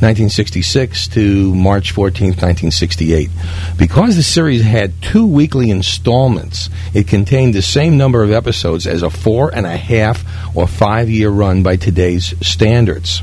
1966 0.03 1.07
to 1.07 1.55
March 1.55 1.95
14th, 1.95 2.42
1968. 2.42 3.31
Because 3.79 4.16
the 4.16 4.23
series 4.25 4.61
had 4.61 5.01
two 5.01 5.25
weekly 5.25 5.71
installments, 5.71 6.68
it 6.92 7.07
contained 7.07 7.55
the 7.55 7.62
same 7.62 7.97
number 7.97 8.25
of 8.25 8.33
episodes 8.33 8.88
as 8.88 9.05
a 9.05 9.11
four 9.11 9.55
and 9.55 9.64
a 9.64 9.77
half 9.77 10.25
or 10.57 10.66
five 10.66 11.09
year 11.09 11.31
run 11.31 11.62
by 11.62 11.77
today's 11.77 12.35
standards. 12.45 13.23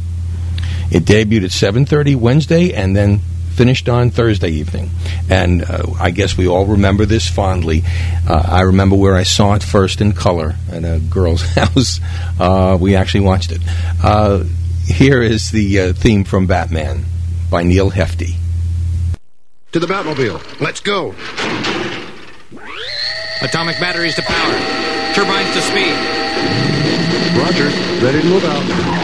It 0.90 1.04
debuted 1.04 1.44
at 1.44 1.52
7:30 1.52 2.16
Wednesday 2.16 2.74
and 2.74 2.96
then 2.96 3.20
finished 3.60 3.90
on 3.90 4.10
Thursday 4.10 4.52
evening. 4.52 4.90
And 5.30 5.64
uh, 5.64 5.84
I 6.00 6.12
guess 6.12 6.38
we 6.38 6.48
all 6.48 6.66
remember 6.66 7.06
this 7.06 7.28
fondly. 7.28 7.84
Uh, 8.26 8.42
I 8.42 8.62
remember 8.62 8.96
where 8.96 9.18
I 9.18 9.24
saw 9.24 9.54
it 9.56 9.64
first 9.64 10.00
in 10.00 10.14
color 10.14 10.56
at 10.72 10.86
a 10.86 11.02
girl's 11.10 11.42
house. 11.56 12.00
Uh, 12.40 12.78
we 12.80 12.96
actually 12.96 13.26
watched 13.26 13.52
it. 13.52 13.60
Uh, 14.02 14.46
here 14.86 15.22
is 15.22 15.52
the 15.52 15.80
uh, 15.82 15.94
theme 15.94 16.24
from 16.24 16.48
Batman 16.48 17.04
by 17.52 17.64
Neal 17.64 17.92
Hefti. 17.92 18.38
To 19.74 19.80
the 19.82 19.88
Batmobile. 19.88 20.62
Let's 20.62 20.80
go. 20.80 21.14
Atomic 23.42 23.78
batteries 23.82 24.16
to 24.16 24.22
power. 24.22 24.54
Turbines 25.14 25.54
to 25.54 25.62
speed. 25.64 25.96
Roger. 27.38 27.66
Ready 28.06 28.22
to 28.22 28.28
move 28.30 28.46
out. 28.46 28.99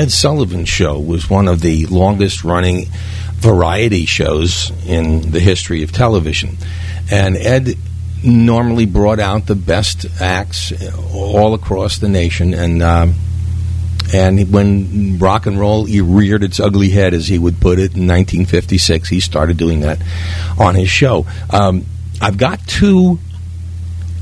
Ed 0.00 0.10
Sullivan 0.10 0.64
Show 0.64 0.98
was 0.98 1.28
one 1.28 1.46
of 1.46 1.60
the 1.60 1.84
longest 1.84 2.42
running 2.42 2.86
variety 3.34 4.06
shows 4.06 4.72
in 4.86 5.30
the 5.30 5.40
history 5.40 5.82
of 5.82 5.92
television. 5.92 6.56
And 7.10 7.36
Ed 7.36 7.74
normally 8.24 8.86
brought 8.86 9.20
out 9.20 9.44
the 9.44 9.54
best 9.54 10.06
acts 10.18 10.72
all 11.12 11.52
across 11.52 11.98
the 11.98 12.08
nation. 12.08 12.54
And, 12.54 12.82
um, 12.82 13.14
and 14.14 14.50
when 14.50 15.18
rock 15.18 15.44
and 15.44 15.60
roll 15.60 15.84
reared 15.84 16.44
its 16.44 16.60
ugly 16.60 16.88
head, 16.88 17.12
as 17.12 17.28
he 17.28 17.38
would 17.38 17.60
put 17.60 17.78
it, 17.78 17.92
in 17.94 18.08
1956, 18.08 19.06
he 19.06 19.20
started 19.20 19.58
doing 19.58 19.80
that 19.80 20.00
on 20.58 20.76
his 20.76 20.88
show. 20.88 21.26
Um, 21.50 21.84
I've 22.22 22.38
got 22.38 22.66
two 22.66 23.18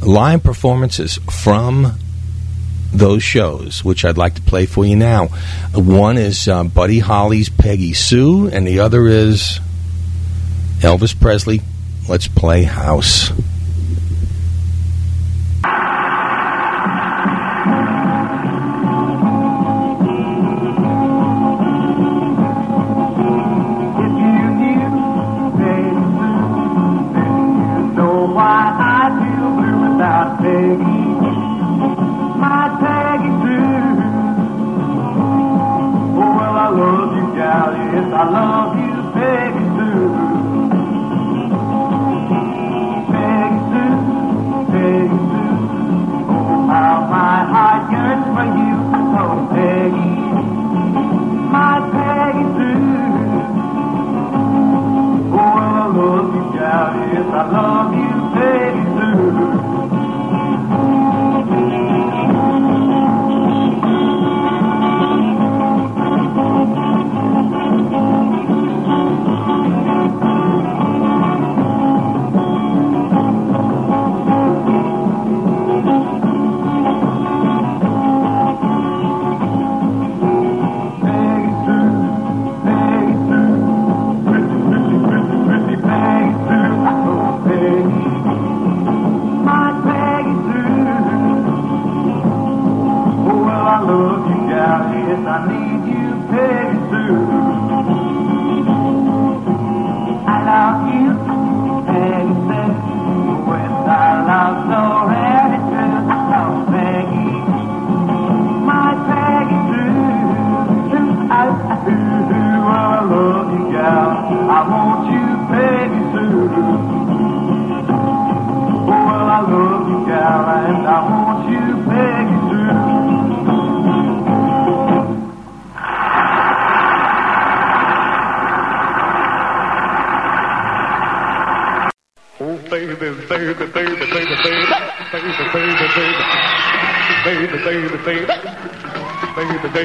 live 0.03 0.43
performances 0.43 1.21
from 1.31 1.97
those 2.93 3.23
shows, 3.23 3.85
which 3.85 4.05
I'd 4.05 4.19
like 4.19 4.35
to 4.35 4.43
play 4.43 4.67
for 4.67 4.85
you 4.85 4.97
now. 4.97 5.29
One 5.75 6.17
is 6.19 6.49
uh, 6.49 6.65
Buddy 6.65 6.99
Holly's 6.99 7.49
Peggy 7.49 7.93
Sue, 7.93 8.49
and 8.49 8.67
the 8.67 8.81
other 8.81 9.07
is 9.07 9.61
Elvis 10.81 11.19
Presley. 11.19 11.61
Let's 12.09 12.29
play 12.29 12.63
house. 12.63 13.31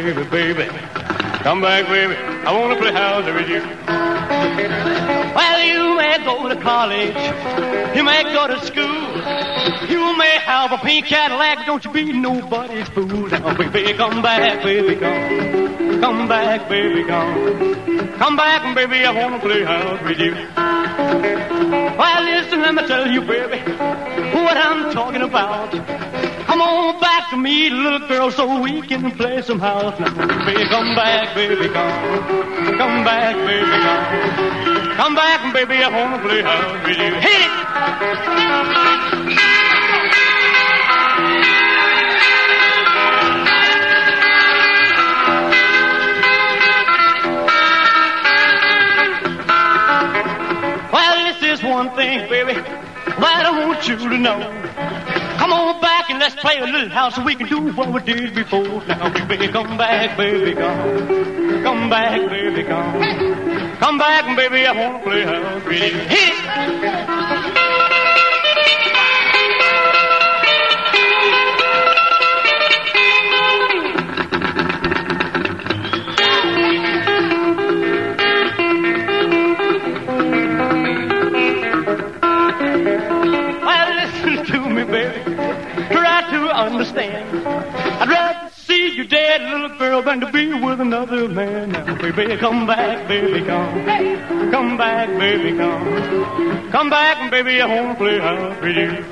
Baby, 0.01 0.23
baby. 0.23 0.63
Come 1.43 1.61
back, 1.61 1.87
baby. 1.87 2.15
I 2.15 2.51
wanna 2.51 2.77
play 2.77 2.91
house 2.91 3.25
with 3.25 3.47
you. 3.47 3.61
Well, 5.35 5.61
you 5.61 5.95
may 5.97 6.17
go 6.25 6.49
to 6.49 6.55
college, 6.55 7.95
you 7.95 8.03
may 8.03 8.23
go 8.23 8.47
to 8.47 8.59
school, 8.65 9.05
you 9.89 10.17
may 10.17 10.37
have 10.39 10.71
a 10.71 10.77
pink 10.77 11.05
Cadillac, 11.05 11.65
don't 11.65 11.83
you 11.85 11.91
be 11.91 12.11
nobody's 12.11 12.87
fool. 12.89 13.27
Now, 13.27 13.55
baby, 13.55 13.93
come 13.93 14.21
back, 14.21 14.63
baby, 14.63 14.95
come. 14.95 16.01
Come 16.01 16.27
back, 16.27 16.69
baby, 16.69 17.03
come. 17.03 18.17
Come 18.17 18.35
back, 18.35 18.75
baby, 18.75 19.05
I 19.05 19.11
wanna 19.11 19.39
play 19.39 19.63
house 19.63 20.01
with 20.03 20.19
you. 20.19 20.33
Well, 21.97 22.23
listen, 22.23 22.61
let 22.61 22.73
me 22.73 22.87
tell 22.87 23.07
you, 23.07 23.21
baby, 23.21 23.59
what 24.33 24.57
I'm 24.57 24.91
talking 24.91 25.21
about. 25.21 26.12
Come 26.53 26.61
on 26.61 26.99
back 27.01 27.31
to 27.31 27.35
me, 27.35 27.71
little 27.71 28.07
girl, 28.07 28.29
so 28.29 28.61
we 28.61 28.79
can 28.83 29.09
play 29.09 29.41
some 29.41 29.59
house 29.59 29.99
now. 29.99 30.13
Baby, 30.45 30.69
come 30.69 30.93
back, 30.95 31.33
baby, 31.33 31.67
come. 31.67 32.77
Come 32.77 33.03
back, 33.03 33.35
baby, 33.47 33.65
come. 33.65 34.95
Come 34.95 35.15
back, 35.15 35.51
baby, 35.51 35.81
I 35.81 35.89
wanna 35.89 36.21
play 36.21 36.43
house 36.43 36.85
with 36.85 36.99
you. 36.99 37.15
Hit 37.25 37.41
it! 37.41 37.49
Well, 50.93 51.33
this 51.33 51.41
is 51.59 51.63
one 51.63 51.89
thing, 51.95 52.29
baby, 52.29 52.53
that 52.53 53.43
I 53.43 53.65
want 53.65 53.87
you 53.87 53.97
to 53.97 54.17
know. 54.19 55.02
Come 55.43 55.51
on 55.51 55.81
back 55.81 56.09
and 56.09 56.19
let's 56.19 56.35
play 56.35 56.57
a 56.59 56.65
little 56.65 56.87
house 56.87 57.15
so 57.15 57.21
we 57.21 57.35
can 57.35 57.49
do 57.49 57.73
what 57.73 57.91
we 57.91 57.99
did 57.99 58.33
before. 58.33 58.63
Now, 58.87 59.27
baby, 59.27 59.49
come 59.49 59.77
back, 59.77 60.15
baby, 60.15 60.53
come. 60.53 61.63
Come 61.63 61.89
back, 61.89 62.29
baby, 62.29 62.63
come. 62.63 63.75
Come 63.77 63.97
back, 63.97 64.37
baby, 64.37 64.65
I 64.65 64.71
wanna 64.71 65.03
play 65.03 65.23
house 65.23 65.65
with 65.65 65.83
you. 65.83 65.99
Hit 65.99 66.33
it! 66.33 67.42
Understand. 86.53 87.47
I'd 87.47 88.09
rather 88.09 88.49
see 88.53 88.95
you 88.95 89.05
dead, 89.05 89.41
little 89.41 89.77
girl, 89.77 90.01
than 90.01 90.19
to 90.21 90.31
be 90.31 90.53
with 90.53 90.79
another 90.79 91.27
man. 91.27 91.71
Now, 91.71 91.95
baby, 91.95 92.37
come 92.37 92.65
back, 92.67 93.07
baby, 93.07 93.45
come. 93.45 94.51
Come 94.51 94.77
back, 94.77 95.09
baby, 95.19 95.57
come. 95.57 96.71
Come 96.71 96.89
back, 96.89 97.31
baby, 97.31 97.61
I 97.61 97.65
wanna 97.65 97.95
play 97.95 98.19
house 98.19 98.61
with 98.61 98.77
you. 98.77 99.05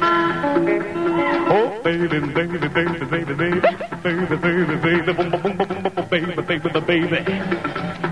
Oh, 1.54 1.82
baby, 1.84 2.08
baby, 2.08 2.27
baby, 2.27 2.58
baby, 2.58 3.06
baby, 3.06 3.34
baby, 3.34 3.60
baby, 4.04 4.36
baby, 4.38 4.75
baby, 4.77 5.13
boom, 5.13 5.30
boom, 5.32 5.41
boom, 5.41 5.58
boom, 5.58 5.84
boom, 5.84 6.08
baby, 6.10 6.34
baby, 6.41 6.69
baby, 6.80 7.19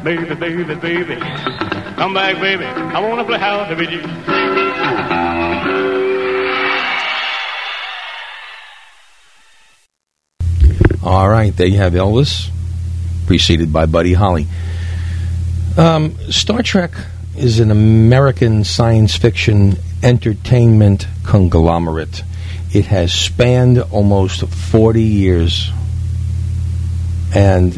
baby, 0.03 0.35
baby, 0.35 0.75
baby. 0.75 1.15
Come 1.95 2.13
back, 2.13 2.39
baby, 2.39 2.65
I 2.65 2.99
wanna 2.99 3.23
play 3.23 3.39
house 3.39 3.69
with 3.77 3.89
you. 3.89 5.38
All 11.09 11.27
right, 11.27 11.57
there 11.57 11.65
you 11.65 11.77
have 11.77 11.93
Elvis, 11.93 12.51
preceded 13.25 13.73
by 13.73 13.87
Buddy 13.87 14.13
Holly. 14.13 14.45
Um, 15.75 16.15
Star 16.29 16.61
Trek 16.61 16.91
is 17.35 17.59
an 17.59 17.71
American 17.71 18.63
science 18.63 19.15
fiction 19.15 19.77
entertainment 20.03 21.07
conglomerate. 21.25 22.21
It 22.71 22.85
has 22.85 23.11
spanned 23.11 23.79
almost 23.79 24.47
40 24.47 25.01
years. 25.01 25.71
And 27.33 27.73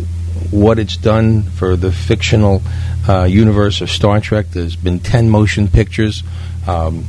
what 0.50 0.78
it's 0.78 0.98
done 0.98 1.44
for 1.44 1.78
the 1.78 1.94
fictional 1.94 2.62
uh, 3.08 3.24
universe 3.24 3.80
of 3.80 3.90
Star 3.90 4.20
Trek, 4.20 4.48
there's 4.52 4.76
been 4.76 5.00
10 5.00 5.30
motion 5.30 5.70
pictures, 5.70 6.22
um, 6.68 7.06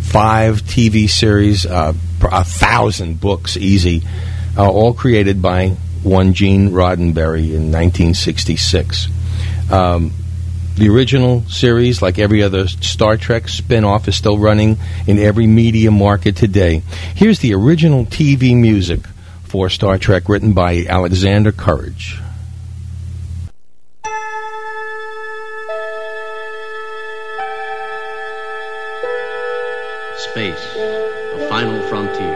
five 0.00 0.62
TV 0.62 1.06
series, 1.06 1.66
uh, 1.66 1.92
a 2.22 2.44
thousand 2.44 3.20
books, 3.20 3.58
easy, 3.58 4.02
uh, 4.56 4.70
all 4.70 4.94
created 4.94 5.42
by 5.42 5.76
one 6.02 6.32
Gene 6.32 6.70
Roddenberry 6.70 7.50
in 7.50 7.72
1966. 7.72 9.08
Um, 9.70 10.12
the 10.76 10.90
original 10.90 11.42
series, 11.44 12.02
like 12.02 12.18
every 12.18 12.42
other 12.42 12.68
Star 12.68 13.16
Trek 13.16 13.48
spin 13.48 13.84
off, 13.84 14.08
is 14.08 14.16
still 14.16 14.38
running 14.38 14.76
in 15.06 15.18
every 15.18 15.46
media 15.46 15.90
market 15.90 16.36
today. 16.36 16.82
Here's 17.14 17.38
the 17.38 17.54
original 17.54 18.04
TV 18.04 18.54
music 18.54 19.00
for 19.44 19.70
Star 19.70 19.96
Trek, 19.98 20.28
written 20.28 20.52
by 20.52 20.84
Alexander 20.86 21.50
Courage. 21.50 22.20
Space, 30.18 30.76
a 30.76 31.46
final 31.48 31.80
frontier. 31.88 32.35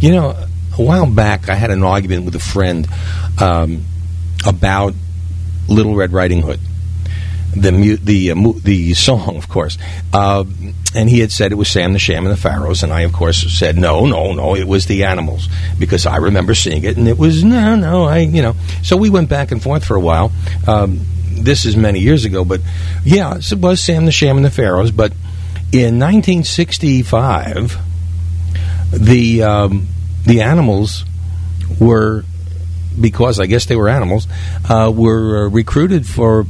You 0.00 0.10
know, 0.12 0.30
a 0.78 0.82
while 0.82 1.06
back, 1.06 1.48
I 1.48 1.54
had 1.54 1.70
an 1.70 1.82
argument 1.82 2.24
with 2.24 2.34
a 2.34 2.40
friend 2.40 2.86
um, 3.40 3.84
about 4.44 4.94
Little 5.68 5.94
Red 5.94 6.12
Riding 6.12 6.42
Hood, 6.42 6.60
the 7.54 7.98
the 8.02 8.32
uh, 8.32 8.52
the 8.62 8.94
song, 8.94 9.36
of 9.36 9.48
course. 9.48 9.78
Uh, 10.12 10.44
and 10.94 11.10
he 11.10 11.20
had 11.20 11.32
said 11.32 11.52
it 11.52 11.56
was 11.56 11.68
Sam 11.68 11.92
the 11.92 11.98
Sham 11.98 12.26
and 12.26 12.32
the 12.32 12.40
Pharaohs, 12.40 12.82
and 12.82 12.92
I, 12.92 13.02
of 13.02 13.12
course, 13.12 13.38
said 13.58 13.76
no, 13.76 14.06
no, 14.06 14.32
no, 14.32 14.54
it 14.54 14.66
was 14.66 14.86
the 14.86 15.04
Animals 15.04 15.48
because 15.78 16.06
I 16.06 16.16
remember 16.16 16.54
seeing 16.54 16.84
it, 16.84 16.96
and 16.96 17.08
it 17.08 17.18
was 17.18 17.42
no, 17.42 17.74
no, 17.76 18.04
I, 18.04 18.18
you 18.18 18.42
know. 18.42 18.54
So 18.82 18.96
we 18.96 19.10
went 19.10 19.28
back 19.28 19.52
and 19.52 19.62
forth 19.62 19.84
for 19.84 19.96
a 19.96 20.00
while. 20.00 20.32
Um, 20.66 21.00
this 21.24 21.64
is 21.64 21.76
many 21.76 22.00
years 22.00 22.24
ago, 22.24 22.44
but 22.44 22.60
yeah, 23.04 23.36
it 23.38 23.58
was 23.58 23.80
Sam 23.80 24.04
the 24.04 24.12
Sham 24.12 24.36
and 24.36 24.44
the 24.44 24.50
Pharaohs. 24.50 24.90
But 24.90 25.12
in 25.72 25.98
1965 25.98 27.78
the 28.98 29.42
um, 29.42 29.86
the 30.24 30.42
animals 30.42 31.04
were 31.80 32.24
because 33.00 33.38
I 33.38 33.46
guess 33.46 33.66
they 33.66 33.76
were 33.76 33.88
animals 33.88 34.26
uh, 34.68 34.92
were 34.94 35.46
uh, 35.46 35.50
recruited 35.50 36.06
for 36.06 36.46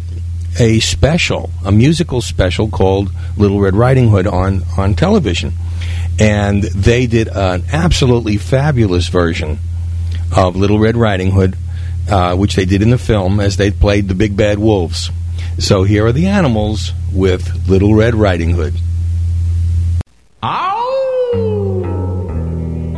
a 0.58 0.80
special, 0.80 1.50
a 1.64 1.72
musical 1.72 2.22
special 2.22 2.68
called 2.68 3.10
Little 3.36 3.60
Red 3.60 3.74
Riding 3.74 4.08
Hood 4.08 4.26
on 4.26 4.62
on 4.78 4.94
television, 4.94 5.52
and 6.18 6.62
they 6.62 7.06
did 7.06 7.28
an 7.28 7.64
absolutely 7.72 8.36
fabulous 8.36 9.08
version 9.08 9.58
of 10.34 10.56
Little 10.56 10.78
Red 10.78 10.96
Riding 10.96 11.32
Hood, 11.32 11.56
uh, 12.10 12.36
which 12.36 12.54
they 12.54 12.64
did 12.64 12.82
in 12.82 12.90
the 12.90 12.98
film 12.98 13.40
as 13.40 13.56
they 13.56 13.70
played 13.70 14.08
the 14.08 14.14
big 14.14 14.36
bad 14.36 14.58
wolves. 14.58 15.10
So 15.58 15.84
here 15.84 16.06
are 16.06 16.12
the 16.12 16.26
animals 16.26 16.92
with 17.12 17.68
Little 17.68 17.94
Red 17.94 18.14
Riding 18.14 18.50
Hood. 18.50 18.74
Oh! 20.42 21.05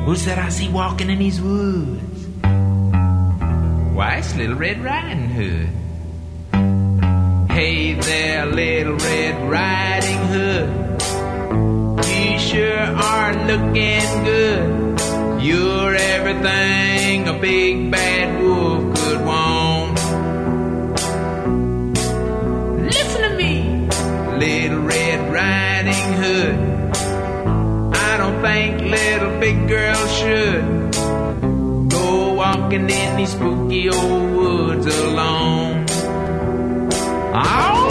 Who's 0.09 0.25
that 0.25 0.38
I 0.38 0.49
see 0.49 0.71
walking 0.71 1.11
in 1.11 1.18
these 1.18 1.38
woods? 1.38 2.27
Why, 3.94 4.16
it's 4.16 4.35
Little 4.35 4.57
Red 4.57 4.83
Riding 4.83 5.29
Hood. 5.29 5.68
Hey 7.51 7.92
there, 7.92 8.47
Little 8.47 8.97
Red 8.97 9.51
Riding 9.51 10.18
Hood. 10.33 10.68
You 12.09 12.38
sure 12.38 12.79
are 12.79 13.35
looking 13.35 14.25
good. 14.25 15.42
You're 15.42 15.94
everything 15.94 17.29
a 17.29 17.38
big 17.38 17.90
bad 17.90 18.42
wolf 18.42 18.97
could 18.99 19.27
want. 19.27 19.99
Listen 22.81 23.21
to 23.29 23.37
me, 23.37 23.87
Little 24.38 24.81
Red 24.85 25.31
Riding 25.31 26.12
Hood. 26.14 26.67
Think 28.40 28.81
little 28.83 29.40
big 29.40 29.68
girls 29.68 30.12
should 30.16 30.92
go 31.90 32.35
walking 32.35 32.88
in 32.88 33.16
these 33.16 33.33
spooky 33.33 33.90
old 33.90 34.31
woods 34.37 34.87
alone. 34.87 35.85
Oh, 37.35 37.88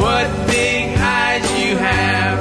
what 0.00 0.46
big 0.48 0.98
eyes 0.98 1.44
you 1.62 1.76
have, 1.76 2.40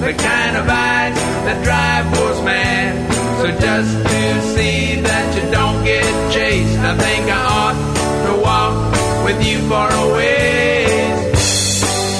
the 0.00 0.12
kind 0.12 0.56
of 0.58 0.68
eyes 0.68 1.14
that 1.46 1.64
drive 1.64 2.18
wolves 2.18 2.42
mad. 2.42 3.12
So 3.40 3.46
just 3.50 3.96
to 3.96 4.42
see 4.54 5.00
that 5.00 5.34
you 5.36 5.50
don't 5.50 5.82
get 5.84 6.32
chased, 6.34 6.78
I 6.78 6.96
think 6.98 7.30
I 7.30 7.42
ought 7.58 7.78
to 8.26 8.42
walk 8.42 9.24
with 9.24 9.42
you 9.44 9.58
for 9.68 9.88
a 9.88 10.12
ways. 10.12 11.32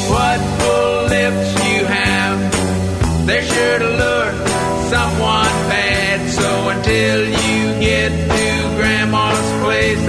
What 0.08 0.40
full 0.58 1.04
lips 1.08 1.61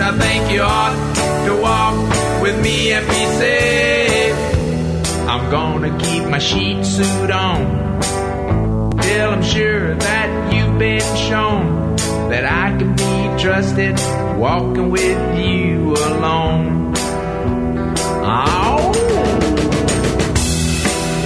I 0.05 0.11
think 0.17 0.51
you 0.51 0.61
ought 0.61 1.45
to 1.47 1.61
walk 1.61 2.41
with 2.41 2.61
me 2.61 2.91
and 2.91 3.07
be 3.07 3.23
safe. 3.39 4.35
I'm 5.29 5.49
gonna 5.49 5.97
keep 5.97 6.25
my 6.25 6.39
sheet 6.39 6.83
suit 6.83 7.31
on 7.31 8.01
till 8.99 9.29
I'm 9.31 9.43
sure 9.43 9.95
that 9.95 10.53
you've 10.53 10.77
been 10.77 11.15
shown 11.29 11.95
that 12.31 12.43
I 12.43 12.77
can 12.77 12.91
be 12.97 13.41
trusted 13.41 13.97
walking 14.37 14.89
with 14.91 15.39
you 15.39 15.93
alone. 15.93 16.93
Oh, 18.25 18.91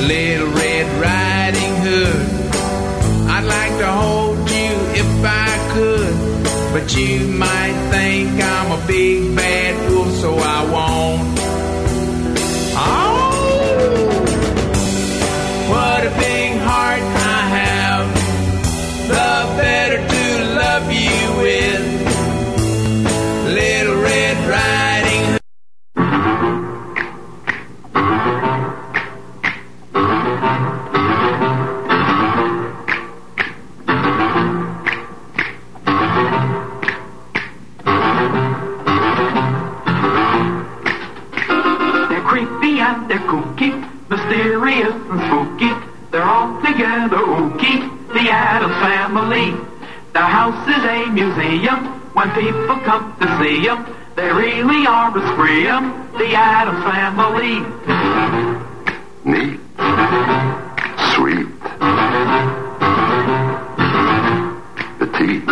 little 0.02 0.52
Red 0.54 0.88
Riding 1.02 1.76
Hood, 1.88 3.28
I'd 3.28 3.44
like 3.44 3.80
to 3.80 3.92
hold 3.92 4.27
but 6.72 6.96
you 6.96 7.28
might 7.28 7.76
think 7.92 8.42
I'm 8.42 8.72
a 8.72 8.88
big 8.88 9.36
bad 9.36 9.92
wolf, 9.92 10.14
so 10.16 10.38
I 10.38 10.67
when 51.48 52.30
people 52.32 52.76
come 52.84 53.16
to 53.22 53.28
see 53.40 53.66
them. 53.66 53.86
They 54.16 54.30
really 54.34 54.86
are 54.86 55.18
a 55.18 55.34
spree 55.34 55.68
'em, 55.68 55.94
the 56.18 56.36
Addams 56.36 56.84
family. 56.84 57.64
Neat. 59.24 59.60
Sweet. 61.14 61.48
Petite. 65.00 65.44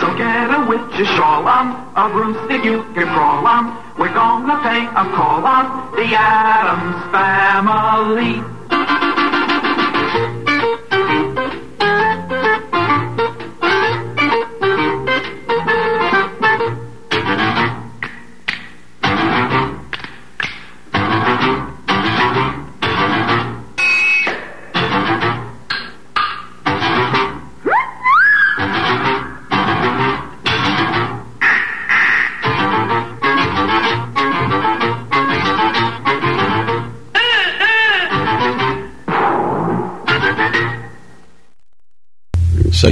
So 0.00 0.14
get 0.18 0.50
a 0.50 0.66
witch's 0.68 1.08
shawl 1.16 1.48
on, 1.48 1.66
a 1.96 2.08
broomstick 2.10 2.62
you 2.64 2.84
can 2.94 3.08
crawl 3.14 3.46
on. 3.46 3.76
We're 3.98 4.12
gonna 4.12 4.60
pay 4.62 4.84
a 4.84 5.04
call 5.16 5.46
on 5.46 5.64
the 5.96 6.08
Addams 6.14 7.00
family. 7.12 8.59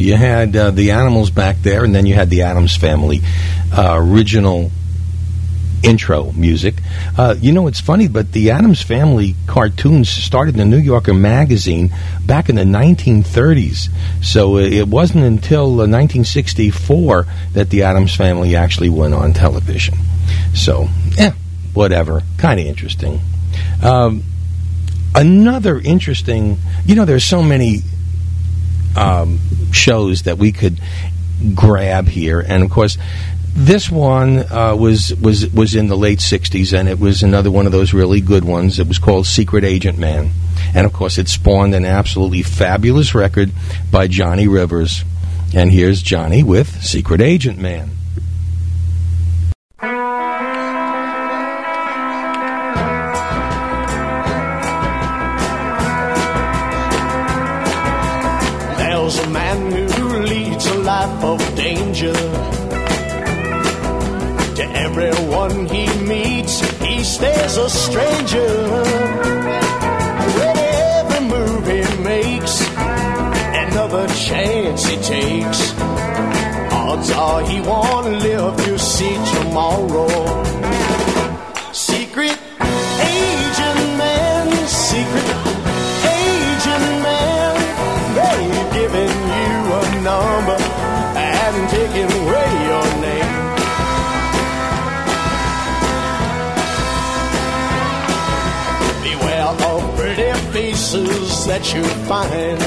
You 0.08 0.16
had 0.16 0.56
uh, 0.56 0.70
the 0.70 0.92
animals 0.92 1.28
back 1.28 1.58
there, 1.58 1.84
and 1.84 1.94
then 1.94 2.06
you 2.06 2.14
had 2.14 2.30
the 2.30 2.40
Addams 2.40 2.74
Family 2.74 3.20
uh, 3.70 3.94
original 4.00 4.70
intro 5.82 6.32
music. 6.32 6.76
Uh, 7.18 7.34
you 7.38 7.52
know, 7.52 7.66
it's 7.66 7.78
funny, 7.78 8.08
but 8.08 8.32
the 8.32 8.52
Addams 8.52 8.80
Family 8.80 9.34
cartoons 9.46 10.08
started 10.08 10.58
in 10.58 10.60
the 10.60 10.76
New 10.76 10.82
Yorker 10.82 11.12
magazine 11.12 11.92
back 12.24 12.48
in 12.48 12.56
the 12.56 12.62
1930s. 12.62 13.90
So 14.24 14.56
uh, 14.56 14.60
it 14.60 14.88
wasn't 14.88 15.24
until 15.24 15.66
uh, 15.66 15.84
1964 15.84 17.26
that 17.52 17.68
the 17.68 17.82
Addams 17.82 18.16
Family 18.16 18.56
actually 18.56 18.88
went 18.88 19.12
on 19.12 19.34
television. 19.34 19.98
So, 20.54 20.88
yeah, 21.18 21.34
whatever. 21.74 22.22
Kind 22.38 22.60
of 22.60 22.64
interesting. 22.64 23.20
Um, 23.82 24.22
another 25.14 25.78
interesting, 25.78 26.56
you 26.86 26.94
know, 26.94 27.04
there's 27.04 27.26
so 27.26 27.42
many 27.42 27.82
um, 28.96 29.38
shows 29.72 30.22
that 30.22 30.38
we 30.38 30.52
could 30.52 30.80
grab 31.54 32.08
here, 32.08 32.40
and 32.40 32.62
of 32.62 32.70
course, 32.70 32.98
this 33.54 33.90
one 33.90 34.38
uh, 34.52 34.76
was 34.76 35.14
was 35.16 35.48
was 35.52 35.74
in 35.74 35.88
the 35.88 35.96
late 35.96 36.20
'60s, 36.20 36.78
and 36.78 36.88
it 36.88 36.98
was 36.98 37.22
another 37.22 37.50
one 37.50 37.66
of 37.66 37.72
those 37.72 37.92
really 37.92 38.20
good 38.20 38.44
ones. 38.44 38.78
It 38.78 38.86
was 38.86 38.98
called 38.98 39.26
Secret 39.26 39.64
Agent 39.64 39.98
Man, 39.98 40.30
and 40.74 40.86
of 40.86 40.92
course, 40.92 41.18
it 41.18 41.28
spawned 41.28 41.74
an 41.74 41.84
absolutely 41.84 42.42
fabulous 42.42 43.14
record 43.14 43.50
by 43.90 44.06
Johnny 44.06 44.46
Rivers. 44.46 45.04
And 45.54 45.72
here's 45.72 46.02
Johnny 46.02 46.42
with 46.42 46.82
Secret 46.84 47.20
Agent 47.20 47.58
Man. 47.58 47.90
There's 59.08 59.26
a 59.26 59.30
man 59.30 59.72
who 59.72 60.18
leads 60.18 60.66
a 60.66 60.74
life 60.80 61.24
of 61.24 61.40
danger. 61.54 62.12
To 64.56 64.64
everyone 64.84 65.64
he 65.64 65.86
meets, 66.04 66.60
he 66.82 67.02
stays 67.02 67.56
a 67.56 67.70
stranger. 67.70 68.52
With 70.36 70.58
every 70.58 71.26
move 71.26 71.66
he 71.66 72.02
makes, 72.04 72.60
another 73.64 74.06
chance 74.08 74.84
he 74.84 74.96
takes. 74.98 75.72
Odds 76.70 77.10
are 77.12 77.40
he 77.46 77.62
won't 77.62 78.08
live 78.20 78.58
to 78.66 78.78
see 78.78 79.16
tomorrow. 79.32 80.12
Secret 81.72 82.38
agent 83.00 83.96
man, 83.96 84.66
secret 84.66 85.77
that 101.48 101.74
you 101.74 101.82
find. 102.06 102.60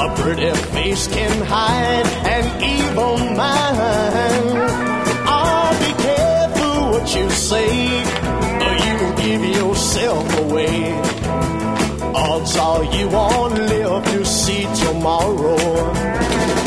A 0.00 0.08
pretty 0.20 0.50
face 0.72 1.06
can 1.06 1.44
hide 1.44 2.06
an 2.36 2.46
evil 2.62 3.18
mind. 3.36 4.56
Oh, 5.28 5.68
be 5.84 5.92
careful 6.02 6.76
what 6.92 7.06
you 7.14 7.28
say, 7.30 8.02
or 8.66 8.74
you 8.86 8.96
give 9.22 9.44
yourself 9.58 10.26
away. 10.40 10.94
Odds 12.14 12.56
are 12.56 12.84
you 12.84 13.08
won't 13.08 13.54
live 13.54 14.04
to 14.04 14.24
see 14.24 14.64
tomorrow. 14.84 16.59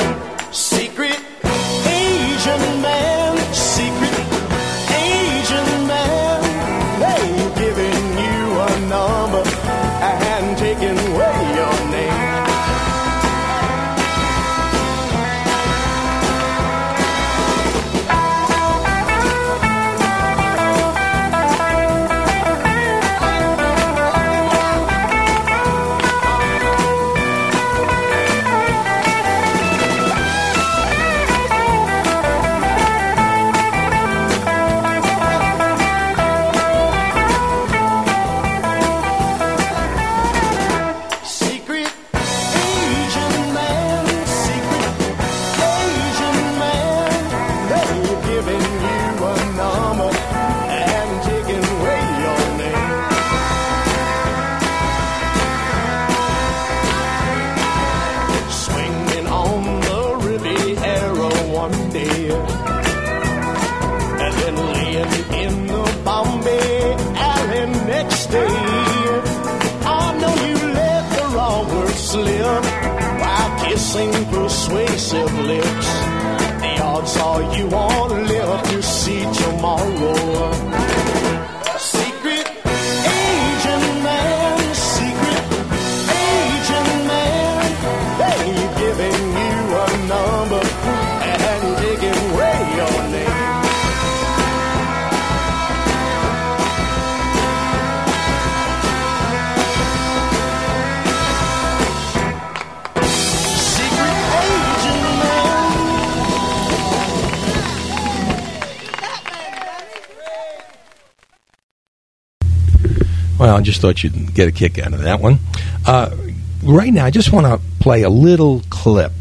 Thought 113.84 114.02
you'd 114.02 114.34
get 114.34 114.48
a 114.48 114.52
kick 114.54 114.80
out 114.80 114.94
of 114.94 115.02
that 115.02 115.20
one. 115.20 115.40
Uh, 115.86 116.16
right 116.64 116.94
now, 116.94 117.04
I 117.04 117.12
just 117.12 117.34
want 117.34 117.48
to 117.48 117.60
play 117.82 118.04
a 118.04 118.10
little 118.10 118.62
clip. 118.70 119.12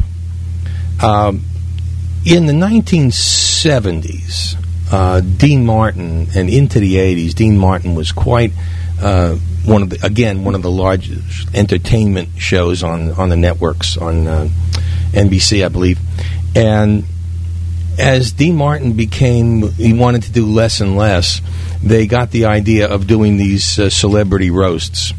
Um, 1.02 1.42
in 2.24 2.46
the 2.46 2.52
1970s, 2.52 4.54
uh, 4.92 5.20
Dean 5.20 5.66
Martin, 5.66 6.28
and 6.36 6.48
into 6.48 6.78
the 6.78 6.94
80s, 6.94 7.34
Dean 7.34 7.58
Martin 7.58 7.96
was 7.96 8.12
quite 8.12 8.52
uh, 9.00 9.34
one 9.64 9.82
of 9.82 9.90
the, 9.90 9.98
again, 10.06 10.44
one 10.44 10.54
of 10.54 10.62
the 10.62 10.70
largest 10.70 11.52
entertainment 11.56 12.28
shows 12.38 12.84
on, 12.84 13.10
on 13.14 13.30
the 13.30 13.36
networks, 13.36 13.96
on 13.96 14.28
uh, 14.28 14.48
NBC, 15.10 15.64
I 15.64 15.68
believe. 15.70 15.98
And 16.54 17.02
as 17.98 18.30
Dean 18.30 18.54
Martin 18.54 18.92
became, 18.92 19.72
he 19.72 19.92
wanted 19.92 20.22
to 20.22 20.30
do 20.30 20.46
less 20.46 20.80
and 20.80 20.96
less, 20.96 21.40
they 21.82 22.06
got 22.06 22.30
the 22.30 22.46
idea 22.46 22.88
of 22.88 23.06
doing 23.06 23.36
these 23.36 23.78
uh, 23.78 23.90
celebrity 23.90 24.50
roasts. 24.50 25.12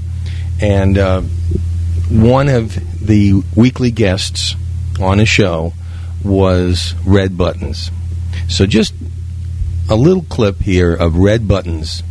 And 0.61 0.97
uh, 0.97 1.21
one 2.09 2.47
of 2.47 2.73
the 3.05 3.43
weekly 3.55 3.91
guests 3.91 4.55
on 4.99 5.19
a 5.19 5.25
show 5.25 5.73
was 6.23 6.95
Red 7.05 7.37
Buttons. 7.37 7.91
So 8.47 8.65
just 8.65 8.93
a 9.89 9.95
little 9.95 10.23
clip 10.23 10.59
here 10.59 10.93
of 10.93 11.17
Red 11.17 11.47
Buttons 11.47 12.03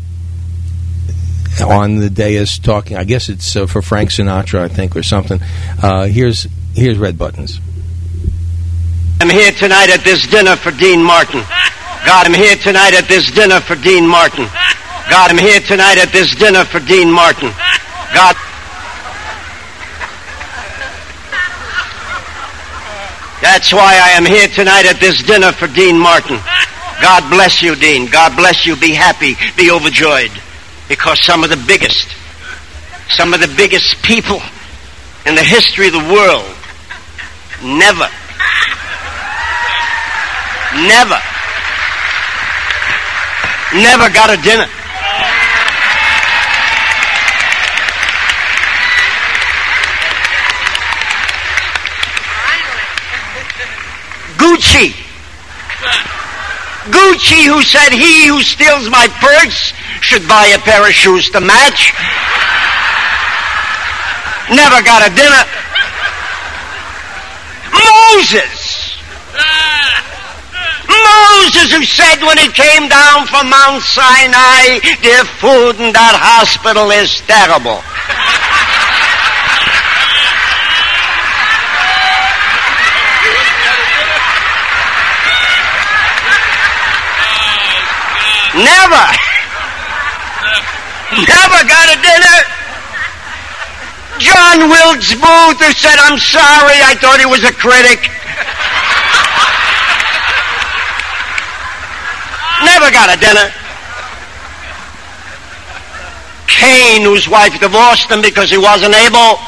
on 1.60 1.96
the 1.96 2.10
dais 2.10 2.58
talking. 2.58 2.96
I 2.96 3.04
guess 3.04 3.28
it's 3.28 3.56
uh, 3.56 3.66
for 3.66 3.80
Frank 3.80 4.10
Sinatra, 4.10 4.60
I 4.60 4.68
think, 4.68 4.96
or 4.96 5.02
something. 5.02 5.40
Uh, 5.82 6.06
here's 6.06 6.46
here's 6.74 6.98
Red 6.98 7.18
Buttons. 7.18 7.60
I'm 9.20 9.30
here 9.30 9.52
tonight 9.52 9.88
at 9.90 10.02
this 10.04 10.26
dinner 10.26 10.56
for 10.56 10.72
Dean 10.72 11.02
Martin. 11.02 11.42
God, 12.04 12.26
I'm 12.26 12.34
here 12.34 12.56
tonight 12.56 12.94
at 12.94 13.06
this 13.06 13.30
dinner 13.30 13.60
for 13.60 13.76
Dean 13.76 14.06
Martin. 14.06 14.44
God, 15.10 15.30
I'm 15.30 15.38
here 15.38 15.60
tonight 15.60 15.98
at 15.98 16.10
this 16.10 16.34
dinner 16.34 16.64
for 16.64 16.80
Dean 16.80 17.10
Martin. 17.10 17.50
God. 18.14 18.36
That's 23.40 23.72
why 23.72 23.98
I 24.02 24.10
am 24.16 24.24
here 24.24 24.48
tonight 24.48 24.86
at 24.86 24.98
this 25.00 25.22
dinner 25.22 25.52
for 25.52 25.66
Dean 25.68 25.98
Martin. 25.98 26.38
God 27.00 27.28
bless 27.30 27.62
you, 27.62 27.74
Dean. 27.74 28.06
God 28.06 28.36
bless 28.36 28.66
you. 28.66 28.76
Be 28.76 28.94
happy. 28.94 29.34
Be 29.56 29.70
overjoyed. 29.70 30.30
Because 30.88 31.22
some 31.22 31.42
of 31.42 31.50
the 31.50 31.62
biggest, 31.66 32.06
some 33.10 33.34
of 33.34 33.40
the 33.40 33.52
biggest 33.56 34.02
people 34.02 34.40
in 35.26 35.34
the 35.34 35.42
history 35.42 35.86
of 35.86 35.94
the 35.94 36.06
world 36.10 36.46
never, 37.62 38.08
never, 40.86 41.18
never 43.74 44.10
got 44.10 44.30
a 44.30 44.40
dinner. 44.42 44.66
Gucci. 54.36 54.92
Gucci, 56.90 57.46
who 57.46 57.62
said 57.62 57.90
he 57.90 58.26
who 58.26 58.42
steals 58.42 58.90
my 58.90 59.06
purse 59.20 59.72
should 60.00 60.26
buy 60.26 60.46
a 60.46 60.58
pair 60.58 60.86
of 60.86 60.92
shoes 60.92 61.30
to 61.30 61.40
match. 61.40 61.92
Never 64.50 64.82
got 64.82 65.06
a 65.06 65.14
dinner. 65.14 65.44
Moses. 67.72 68.61
Moses, 71.02 71.72
who 71.72 71.84
said 71.84 72.22
when 72.22 72.38
he 72.38 72.48
came 72.48 72.88
down 72.88 73.26
from 73.26 73.50
Mount 73.50 73.82
Sinai, 73.82 74.78
the 75.02 75.26
food 75.38 75.80
in 75.82 75.92
that 75.92 76.16
hospital 76.18 76.90
is 76.90 77.20
terrible. 77.26 77.82
Never. 88.52 89.04
Never 91.24 91.60
got 91.64 91.86
a 91.88 91.98
dinner. 92.04 92.38
John 94.20 94.68
Wilkes 94.68 95.14
Booth 95.14 95.58
who 95.58 95.72
said, 95.72 95.96
I'm 95.98 96.18
sorry, 96.18 96.78
I 96.84 96.94
thought 97.00 97.18
he 97.18 97.26
was 97.26 97.44
a 97.44 97.52
critic. 97.52 98.12
never 102.64 102.90
got 102.90 103.12
a 103.12 103.18
dinner. 103.20 103.50
Cain, 106.46 107.02
whose 107.02 107.28
wife 107.28 107.58
divorced 107.58 108.10
him 108.10 108.22
because 108.22 108.50
he 108.50 108.58
wasn't 108.58 108.94
able, 108.94 109.38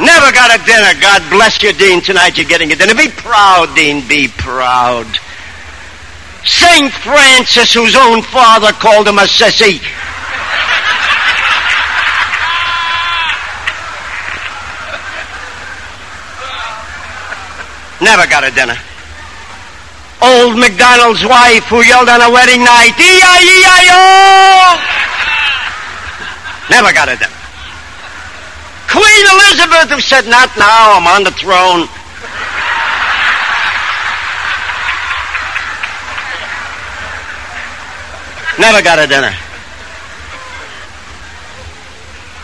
never 0.00 0.32
got 0.32 0.52
a 0.52 0.64
dinner. 0.64 0.92
God 1.00 1.22
bless 1.30 1.62
you, 1.62 1.72
Dean. 1.72 2.00
Tonight 2.00 2.36
you're 2.36 2.48
getting 2.48 2.72
a 2.72 2.76
dinner. 2.76 2.94
Be 2.94 3.08
proud, 3.08 3.74
Dean. 3.74 4.06
Be 4.06 4.28
proud. 4.28 5.06
St. 6.44 6.92
Francis, 6.92 7.74
whose 7.74 7.96
own 7.96 8.22
father 8.22 8.72
called 8.72 9.08
him 9.08 9.18
a 9.18 9.22
sissy. 9.22 9.80
never 18.00 18.26
got 18.26 18.44
a 18.44 18.50
dinner. 18.50 18.76
Old 20.20 20.58
McDonald's 20.58 21.24
wife 21.24 21.64
who 21.70 21.82
yelled 21.82 22.08
on 22.08 22.20
a 22.20 22.30
wedding 22.30 22.64
night, 22.64 22.98
E-I-E-I-O! 22.98 23.98
Never 26.70 26.92
got 26.92 27.08
a 27.08 27.16
dinner. 27.16 27.32
Queen 28.90 29.24
Elizabeth 29.30 29.90
who 29.90 30.00
said, 30.00 30.26
not 30.26 30.50
now, 30.58 30.98
I'm 30.98 31.06
on 31.06 31.22
the 31.22 31.30
throne. 31.30 31.86
Never 38.58 38.82
got 38.82 38.98
a 38.98 39.06
dinner. 39.06 39.32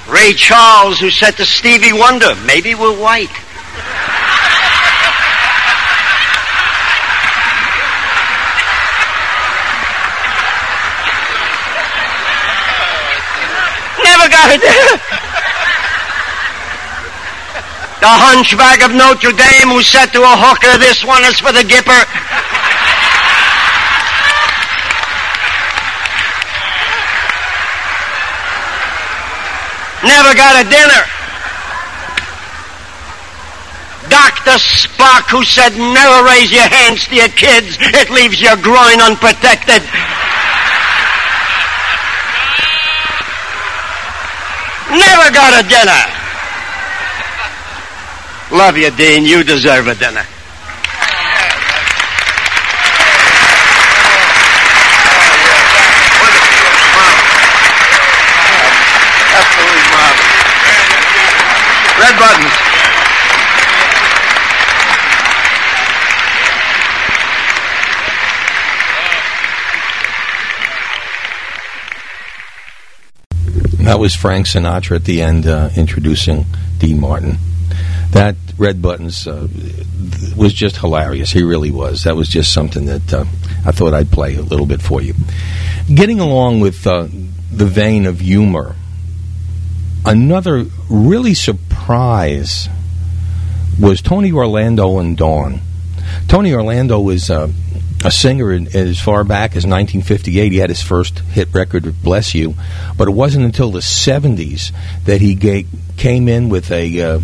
Ray 0.09 0.33
Charles 0.35 1.01
who 1.01 1.11
said 1.11 1.33
to 1.39 1.45
Stevie 1.45 1.93
Wonder, 1.93 2.37
maybe 2.47 2.75
we're 2.75 2.97
white. 2.97 3.31
The 18.05 18.13
hunchback 18.13 18.85
of 18.85 18.93
Notre 18.93 19.33
Dame 19.33 19.73
who 19.73 19.81
said 19.81 20.13
to 20.13 20.21
a 20.21 20.37
hooker, 20.37 20.77
this 20.77 21.01
one 21.09 21.25
is 21.25 21.41
for 21.41 21.57
the 21.57 21.65
gipper. 21.65 21.89
Never 30.05 30.37
got 30.37 30.61
a 30.61 30.69
dinner. 30.69 31.01
Dr. 34.13 34.61
Spock 34.61 35.33
who 35.33 35.43
said 35.43 35.73
never 35.73 36.29
raise 36.29 36.53
your 36.53 36.69
hands 36.69 37.09
to 37.09 37.17
your 37.17 37.33
kids. 37.33 37.79
It 37.81 38.11
leaves 38.11 38.37
your 38.37 38.61
groin 38.61 39.01
unprotected. 39.01 39.81
Never 44.95 45.31
got 45.33 45.59
a 45.59 45.69
dinner. 45.69 46.03
Love 48.57 48.77
you, 48.77 48.91
Dean. 48.93 49.25
You 49.25 49.43
deserve 49.43 49.89
a 49.89 49.95
dinner. 49.97 50.23
Absolutely 59.35 59.85
marvelous. 59.91 60.45
Red 61.99 62.15
buttons. 62.21 62.75
That 73.85 73.94
was 74.05 74.15
Frank 74.15 74.45
Sinatra 74.45 74.97
at 74.97 75.05
the 75.07 75.23
end 75.23 75.47
uh, 75.47 75.71
introducing 75.77 76.45
Dean 76.77 77.01
Martin. 77.01 77.39
That 78.11 78.37
Red 78.59 78.83
Buttons 78.83 79.27
uh, 79.27 79.49
was 80.37 80.53
just 80.53 80.77
hilarious. 80.77 81.31
He 81.31 81.43
really 81.43 81.71
was. 81.71 82.05
That 82.05 82.15
was 82.15 82.29
just 82.29 82.53
something 82.53 82.85
that 82.85 83.15
uh, 83.15 83.25
I 83.65 83.73
thought 83.73 83.95
I'd 83.95 84.11
play 84.11 84.35
a 84.35 84.43
little 84.43 84.67
bit 84.67 84.83
for 84.83 85.01
you. 85.01 85.15
Getting 85.89 86.21
along 86.21 86.61
with 86.61 86.87
uh, 86.87 87.09
the 87.51 87.65
vein 87.65 88.05
of 88.05 88.21
humor, 88.21 88.77
another 90.05 90.67
really 90.91 91.33
surprise 91.33 92.69
was 93.81 94.03
Tony 94.03 94.33
Orlando 94.33 94.99
and 94.99 95.17
Dawn. 95.17 95.63
Tony 96.29 96.53
Orlando 96.53 97.01
was 97.01 97.31
uh, 97.31 97.51
a 98.05 98.11
singer 98.11 98.53
in, 98.53 98.69
as 98.77 99.01
far 99.01 99.25
back 99.25 99.53
as 99.53 99.67
1958. 99.67 100.53
He 100.53 100.59
had 100.59 100.69
his 100.71 100.83
first 100.83 101.19
hit 101.19 101.53
record 101.55 102.03
"Bless 102.03 102.35
You," 102.35 102.55
but 102.97 103.09
it 103.09 103.13
wasn't 103.13 103.45
until 103.45 103.71
the 103.71 103.81
70s 103.81 104.73
that 105.05 105.21
he 105.21 105.67
came 105.97 106.29
in 106.29 106.49
with 106.49 106.71
a 106.71 107.01
uh, 107.01 107.21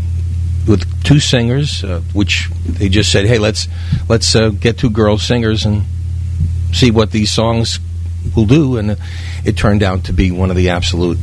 with 0.66 1.05
two 1.05 1.20
singers, 1.20 1.85
uh, 1.85 2.01
which 2.12 2.49
they 2.64 2.89
just 2.89 3.12
said, 3.12 3.26
"Hey, 3.26 3.39
let's 3.39 3.68
let's 4.09 4.35
uh, 4.35 4.51
get 4.51 4.78
two 4.78 4.91
girl 4.91 5.18
singers 5.18 5.64
and 5.64 5.83
see 6.72 6.91
what 6.91 7.11
these 7.11 7.31
songs 7.31 7.78
will 8.35 8.47
do." 8.47 8.76
And 8.76 8.93
uh, 8.93 8.97
it 9.45 9.57
turned 9.57 9.83
out 9.83 10.05
to 10.05 10.12
be 10.12 10.31
one 10.31 10.51
of 10.51 10.57
the 10.57 10.70
absolute 10.70 11.18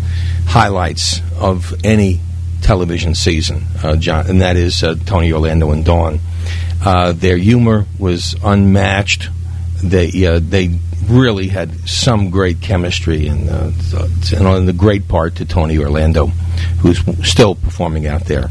highlights 0.45 1.21
of 1.39 1.73
any 1.83 2.19
television 2.61 3.15
season, 3.15 3.63
uh, 3.83 3.95
John, 3.95 4.27
and 4.27 4.41
that 4.41 4.57
is 4.57 4.83
uh, 4.83 4.95
Tony 5.05 5.31
Orlando 5.31 5.71
and 5.71 5.85
Dawn. 5.85 6.19
Uh, 6.83 7.11
their 7.11 7.37
humor 7.37 7.85
was 7.99 8.35
unmatched. 8.43 9.29
They 9.83 10.25
uh, 10.25 10.39
they 10.41 10.79
really 11.07 11.47
had 11.47 11.87
some 11.87 12.29
great 12.29 12.61
chemistry, 12.61 13.27
and, 13.27 13.49
uh, 13.49 13.71
and 14.35 14.47
on 14.47 14.65
the 14.65 14.73
great 14.73 15.07
part 15.07 15.35
to 15.35 15.45
Tony 15.45 15.77
Orlando, 15.77 16.27
who's 16.79 16.99
still 17.27 17.55
performing 17.55 18.07
out 18.07 18.25
there. 18.25 18.49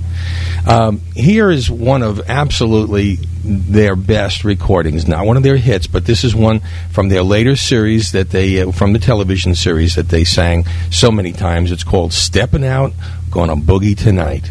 Um, 0.66 1.00
here 1.14 1.50
is 1.50 1.70
one 1.70 2.02
of 2.02 2.28
absolutely 2.28 3.18
their 3.44 3.94
best 3.94 4.44
recordings. 4.44 5.06
Not 5.06 5.26
one 5.26 5.36
of 5.36 5.42
their 5.42 5.56
hits, 5.56 5.86
but 5.86 6.04
this 6.04 6.24
is 6.24 6.34
one 6.34 6.60
from 6.90 7.08
their 7.08 7.22
later 7.22 7.56
series 7.56 8.12
that 8.12 8.30
they 8.30 8.62
uh, 8.62 8.72
from 8.72 8.92
the 8.92 8.98
television 8.98 9.54
series 9.54 9.94
that 9.96 10.08
they 10.08 10.24
sang 10.24 10.64
so 10.90 11.10
many 11.10 11.32
times. 11.32 11.72
It's 11.72 11.84
called 11.84 12.12
"Stepping 12.12 12.64
Out, 12.64 12.92
Gonna 13.30 13.56
Boogie 13.56 13.96
Tonight." 13.96 14.50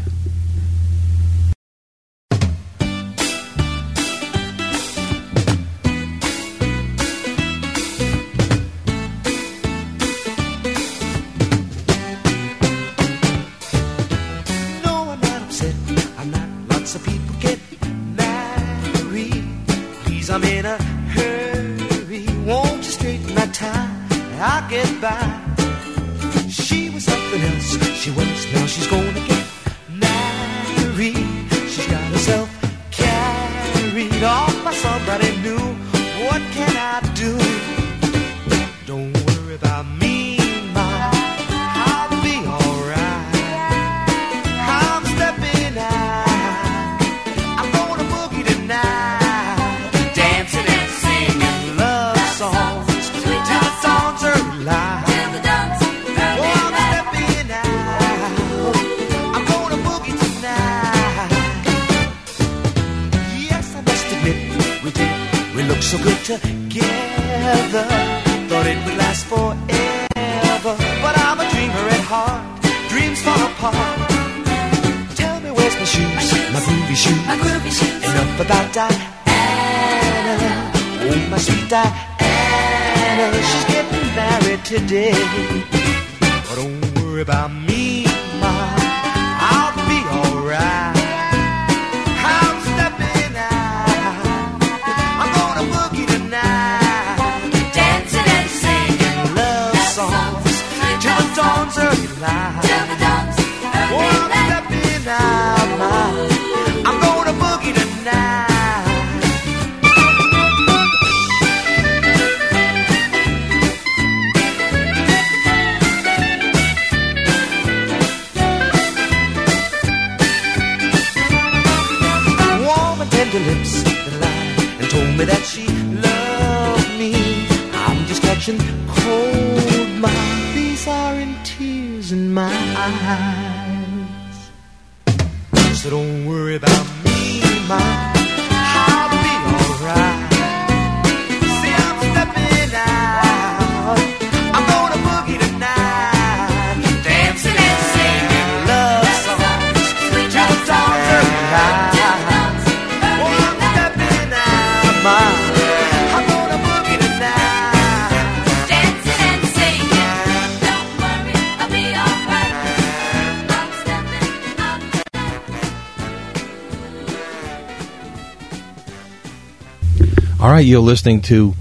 Right, 170.56 170.66
you're 170.66 170.80
listening 170.80 171.22
to 171.22 171.54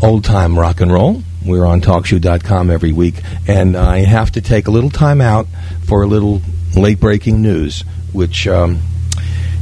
Old 0.00 0.22
Time 0.22 0.56
Rock 0.56 0.80
and 0.80 0.92
Roll. 0.92 1.20
We're 1.44 1.66
on 1.66 1.80
TalkShoe.com 1.80 2.70
every 2.70 2.92
week, 2.92 3.16
and 3.48 3.76
I 3.76 4.04
have 4.04 4.30
to 4.32 4.40
take 4.40 4.68
a 4.68 4.70
little 4.70 4.90
time 4.90 5.20
out 5.20 5.48
for 5.84 6.04
a 6.04 6.06
little 6.06 6.40
late 6.76 7.00
breaking 7.00 7.42
news, 7.42 7.80
which 8.12 8.46
um, 8.46 8.82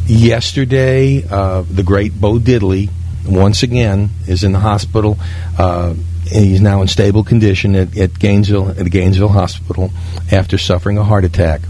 yesterday, 0.06 1.26
uh, 1.26 1.62
the 1.62 1.82
great 1.82 2.20
Bo 2.20 2.38
Diddley, 2.38 2.90
once 3.26 3.62
again, 3.62 4.10
is 4.28 4.44
in 4.44 4.52
the 4.52 4.60
hospital. 4.60 5.16
Uh, 5.58 5.94
he's 6.24 6.60
now 6.60 6.82
in 6.82 6.88
stable 6.88 7.24
condition 7.24 7.74
at, 7.74 7.96
at 7.96 8.18
Gainesville 8.18 8.68
at 8.68 8.76
the 8.76 8.90
Gainesville 8.90 9.28
Hospital 9.28 9.90
after 10.30 10.58
suffering 10.58 10.98
a 10.98 11.04
heart 11.04 11.24
attack. 11.24 11.62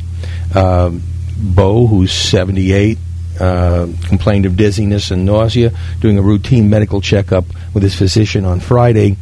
Um, 0.53 1.01
Bo, 1.39 1.87
who's 1.87 2.11
78, 2.11 2.99
uh, 3.41 3.87
complained 4.09 4.47
of 4.47 4.57
dizziness 4.57 5.11
and 5.11 5.25
nausea, 5.25 5.73
doing 6.01 6.19
a 6.19 6.23
routine 6.23 6.71
medical 6.71 7.01
checkup 7.01 7.45
with 7.75 7.83
his 7.83 7.95
physician 7.95 8.45
on 8.45 8.61
Friday, 8.61 9.17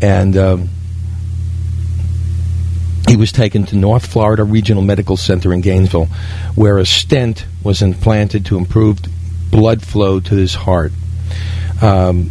and 0.00 0.36
um, 0.36 0.68
he 3.08 3.16
was 3.16 3.32
taken 3.32 3.64
to 3.66 3.76
North 3.76 4.06
Florida 4.06 4.44
Regional 4.44 4.82
Medical 4.82 5.16
Center 5.16 5.52
in 5.52 5.60
Gainesville, 5.60 6.06
where 6.54 6.78
a 6.78 6.86
stent 6.86 7.46
was 7.64 7.82
implanted 7.82 8.46
to 8.46 8.56
improve 8.56 8.98
blood 9.50 9.82
flow 9.82 10.20
to 10.20 10.34
his 10.34 10.54
heart. 10.54 10.92
Um, 11.82 12.30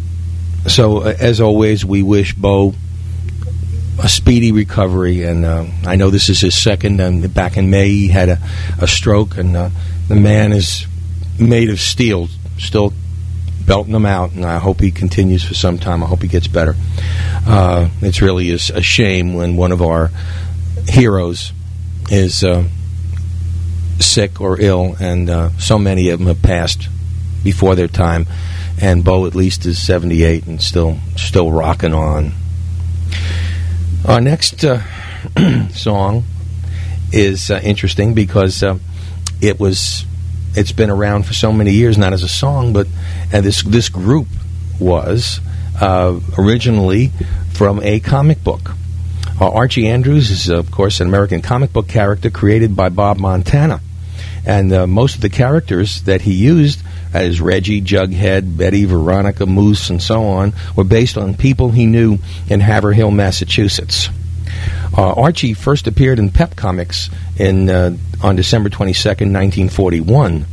so, 0.67 0.99
uh, 0.99 1.15
as 1.19 1.41
always, 1.41 1.83
we 1.83 2.03
wish 2.03 2.33
Bo 2.33 2.75
a 4.01 4.07
speedy 4.07 4.51
recovery. 4.51 5.23
And 5.23 5.45
uh, 5.45 5.65
I 5.85 5.95
know 5.95 6.09
this 6.09 6.29
is 6.29 6.41
his 6.41 6.59
second. 6.59 6.99
And 6.99 7.33
back 7.33 7.57
in 7.57 7.69
May, 7.69 7.89
he 7.89 8.07
had 8.07 8.29
a, 8.29 8.39
a 8.79 8.87
stroke, 8.87 9.37
and 9.37 9.55
uh, 9.55 9.69
the 10.07 10.15
man 10.15 10.53
is 10.53 10.85
made 11.39 11.69
of 11.69 11.79
steel, 11.79 12.27
still 12.57 12.93
belting 13.65 13.93
him 13.93 14.05
out. 14.05 14.31
And 14.31 14.45
I 14.45 14.57
hope 14.57 14.79
he 14.79 14.91
continues 14.91 15.43
for 15.43 15.53
some 15.53 15.77
time. 15.77 16.03
I 16.03 16.07
hope 16.07 16.21
he 16.21 16.27
gets 16.27 16.47
better. 16.47 16.75
Uh, 17.47 17.89
it's 18.01 18.21
really 18.21 18.49
is 18.49 18.69
a 18.69 18.81
shame 18.81 19.33
when 19.33 19.55
one 19.55 19.71
of 19.71 19.81
our 19.81 20.11
heroes 20.87 21.53
is 22.09 22.43
uh, 22.43 22.67
sick 23.99 24.41
or 24.41 24.59
ill, 24.59 24.95
and 24.99 25.29
uh, 25.29 25.49
so 25.57 25.77
many 25.77 26.09
of 26.09 26.19
them 26.19 26.27
have 26.27 26.41
passed 26.41 26.87
before 27.43 27.75
their 27.75 27.87
time. 27.87 28.25
And 28.81 29.03
Bo 29.03 29.25
at 29.25 29.35
least 29.35 29.65
is 29.65 29.79
78 29.85 30.45
and 30.47 30.61
still 30.61 30.99
still 31.17 31.51
rocking 31.51 31.93
on. 31.93 32.31
Our 34.07 34.21
next 34.21 34.63
uh, 34.63 34.81
song 35.71 36.23
is 37.11 37.51
uh, 37.51 37.59
interesting 37.61 38.13
because 38.13 38.63
uh, 38.63 38.79
it 39.41 39.59
was 39.59 40.05
it's 40.55 40.71
been 40.71 40.89
around 40.89 41.25
for 41.25 41.33
so 41.33 41.51
many 41.51 41.71
years, 41.71 41.97
not 41.97 42.13
as 42.13 42.23
a 42.23 42.27
song, 42.27 42.73
but 42.73 42.87
and 43.31 43.45
this 43.45 43.63
this 43.63 43.89
group 43.89 44.27
was 44.79 45.39
uh, 45.79 46.19
originally 46.37 47.11
from 47.53 47.81
a 47.83 47.99
comic 47.99 48.43
book. 48.43 48.71
Uh, 49.39 49.49
Archie 49.51 49.87
Andrews 49.87 50.31
is, 50.31 50.49
of 50.49 50.69
course, 50.71 50.99
an 50.99 51.07
American 51.07 51.41
comic 51.41 51.71
book 51.71 51.87
character 51.87 52.29
created 52.29 52.75
by 52.75 52.89
Bob 52.89 53.17
Montana. 53.17 53.79
And 54.45 54.71
uh, 54.73 54.87
most 54.87 55.15
of 55.15 55.21
the 55.21 55.29
characters 55.29 56.01
that 56.03 56.21
he 56.21 56.33
used, 56.33 56.81
as 57.13 57.39
Reggie, 57.39 57.81
Jughead, 57.81 58.57
Betty, 58.57 58.85
Veronica, 58.85 59.45
Moose, 59.45 59.89
and 59.89 60.01
so 60.01 60.23
on, 60.23 60.53
were 60.75 60.83
based 60.83 61.17
on 61.17 61.35
people 61.35 61.71
he 61.71 61.85
knew 61.85 62.17
in 62.49 62.59
Haverhill, 62.59 63.11
Massachusetts. 63.11 64.09
Uh, 64.97 65.13
Archie 65.13 65.53
first 65.53 65.87
appeared 65.87 66.19
in 66.19 66.29
Pep 66.29 66.55
Comics 66.55 67.09
in 67.37 67.69
uh, 67.69 67.95
on 68.21 68.35
December 68.35 68.69
22nd, 68.69 69.31
1941, 69.31 70.45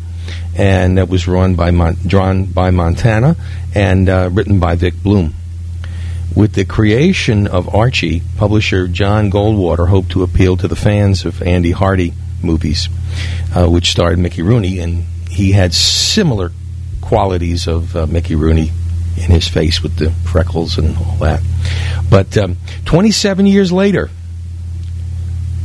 and 0.57 0.98
it 0.98 1.09
was 1.09 1.26
run 1.26 1.54
by 1.54 1.70
Mon- 1.70 1.96
drawn 2.07 2.44
by 2.44 2.70
Montana 2.70 3.36
and 3.74 4.09
uh, 4.09 4.30
written 4.32 4.61
by 4.61 4.76
Vic 4.76 4.94
Bloom. 5.02 5.34
With 6.34 6.52
the 6.52 6.64
creation 6.64 7.46
of 7.46 7.74
Archie, 7.74 8.22
publisher 8.36 8.88
John 8.88 9.30
Goldwater 9.30 9.88
hoped 9.88 10.11
to 10.11 10.22
appeal 10.22 10.57
to 10.59 10.68
the 10.68 10.76
fans 10.76 11.24
of 11.24 11.42
Andy 11.42 11.70
Hardy 11.70 12.12
movies, 12.42 12.88
uh, 13.54 13.66
which 13.68 13.90
starred 13.90 14.18
Mickey 14.18 14.42
Rooney, 14.42 14.78
and 14.78 15.04
he 15.30 15.52
had 15.52 15.72
similar 15.72 16.52
qualities 17.00 17.66
of 17.66 17.96
uh, 17.96 18.07
Mickey 18.07 18.34
Rooney 18.34 18.70
in 19.16 19.30
his 19.30 19.48
face 19.48 19.82
with 19.82 19.96
the 19.96 20.10
freckles 20.10 20.78
and 20.78 20.96
all 20.96 21.16
that. 21.16 21.42
But 22.08 22.36
um, 22.36 22.56
27 22.84 23.46
years 23.46 23.72
later, 23.72 24.10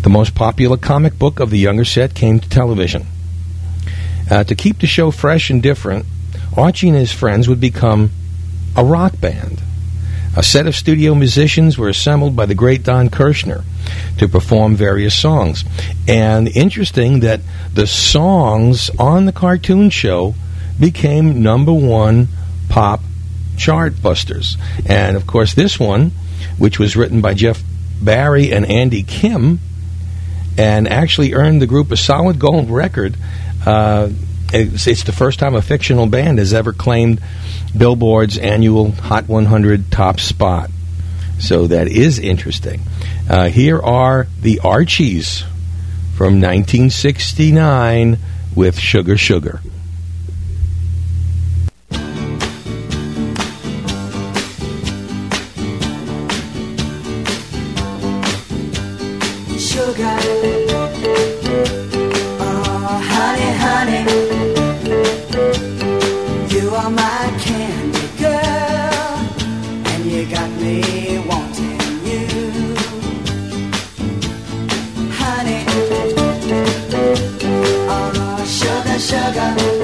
the 0.02 0.10
most 0.10 0.34
popular 0.34 0.78
comic 0.78 1.18
book 1.20 1.40
of 1.40 1.50
the 1.50 1.60
younger 1.60 1.86
set 1.86 2.16
came 2.16 2.40
to 2.40 2.50
television. 2.50 3.06
Uh, 4.30 4.44
to 4.44 4.56
keep 4.56 4.80
the 4.80 4.88
show 4.88 5.12
fresh 5.12 5.50
and 5.50 5.62
different, 5.62 6.06
Archie 6.56 6.90
and 6.90 6.98
his 6.98 7.12
friends 7.12 7.48
would 7.48 7.60
become 7.60 8.10
a 8.76 8.84
rock 8.84 9.20
band. 9.20 9.62
A 10.36 10.44
set 10.44 10.66
of 10.66 10.76
studio 10.76 11.14
musicians 11.14 11.78
were 11.78 11.90
assembled 11.90 12.38
by 12.38 12.46
the 12.46 12.56
great 12.56 12.84
Don 12.84 13.10
Kirshner 13.10 13.64
to 14.18 14.30
perform 14.30 14.76
various 14.76 15.14
songs. 15.14 15.66
And 16.08 16.48
interesting 16.48 17.20
that 17.20 17.42
the 17.74 17.86
songs 17.86 18.90
on 18.98 19.26
the 19.26 19.34
cartoon 19.34 19.90
show 19.90 20.36
became 20.80 21.44
number 21.44 21.74
one 21.74 22.30
pop 22.70 23.02
chart 23.62 24.02
busters. 24.02 24.58
And 24.88 25.16
of 25.16 25.28
course, 25.28 25.54
this 25.54 25.80
one, 25.80 26.12
which 26.58 26.80
was 26.80 26.96
written 26.96 27.22
by 27.22 27.36
Jeff 27.36 27.62
Barry 28.02 28.52
and 28.52 28.66
Andy 28.66 29.04
Kim, 29.04 29.60
and 30.58 30.88
actually 30.88 31.34
earned 31.34 31.62
the 31.62 31.68
group 31.68 31.92
a 31.92 31.98
solid 31.98 32.40
gold 32.40 32.72
record. 32.72 33.16
Uh, 33.64 34.10
it's, 34.52 34.88
it's 34.88 35.04
the 35.04 35.12
first 35.12 35.38
time 35.38 35.54
a 35.54 35.62
fictional 35.62 36.08
band 36.08 36.40
has 36.40 36.54
ever 36.54 36.74
claimed 36.74 37.22
Billboard's 37.78 38.40
annual 38.40 38.92
Hot 38.94 39.28
100 39.28 39.92
top 39.92 40.20
spot. 40.20 40.72
So 41.40 41.68
that 41.68 41.88
is 41.88 42.18
interesting. 42.18 42.82
Uh, 43.30 43.50
here 43.50 43.80
are 43.80 44.28
the 44.42 44.60
Archies 44.64 45.42
from 46.18 46.42
1969 46.42 48.18
with 48.56 48.78
Sugar 48.78 49.18
Sugar. 49.18 49.62
Sugar, 49.62 49.72
sugar, 79.42 79.81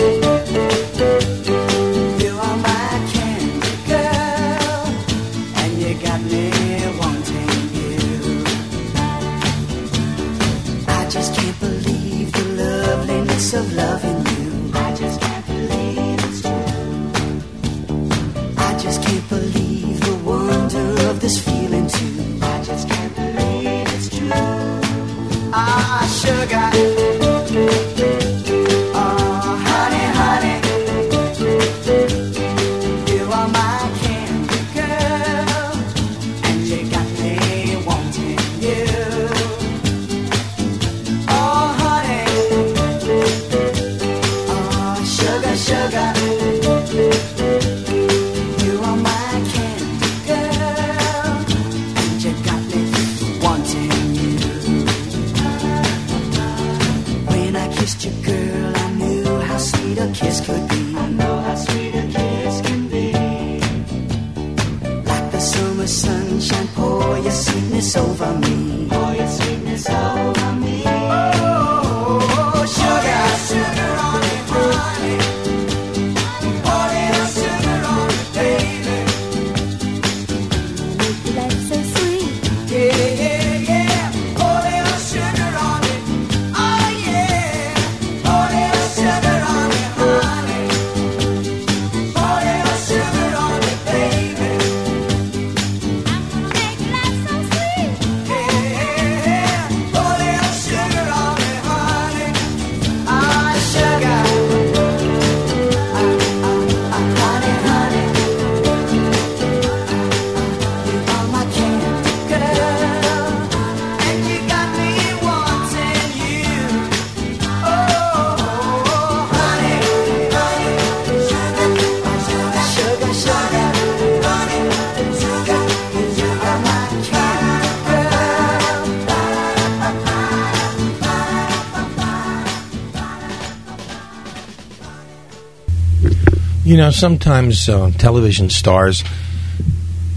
You 136.67 136.75
know, 136.75 136.91
sometimes 136.91 137.69
uh, 137.69 137.91
television 137.91 138.49
stars 138.49 139.01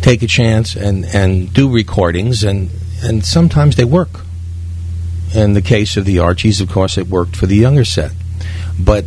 take 0.03 0.25
a 0.25 0.27
chance 0.27 0.75
and, 0.75 1.05
and 1.05 1.55
do 1.55 1.73
recordings, 1.73 2.43
and, 2.43 2.71
and 3.05 3.25
sometimes 3.25 3.77
they 3.77 3.85
work. 3.85 4.23
In 5.33 5.53
the 5.53 5.63
case 5.63 5.97
of 5.97 6.05
the 6.05 6.19
Archies, 6.19 6.61
of 6.61 6.69
course, 6.69 6.99
it 6.99 7.07
worked 7.07 7.37
for 7.37 7.47
the 7.47 7.55
younger 7.55 7.85
set. 7.85 8.11
But 8.77 9.05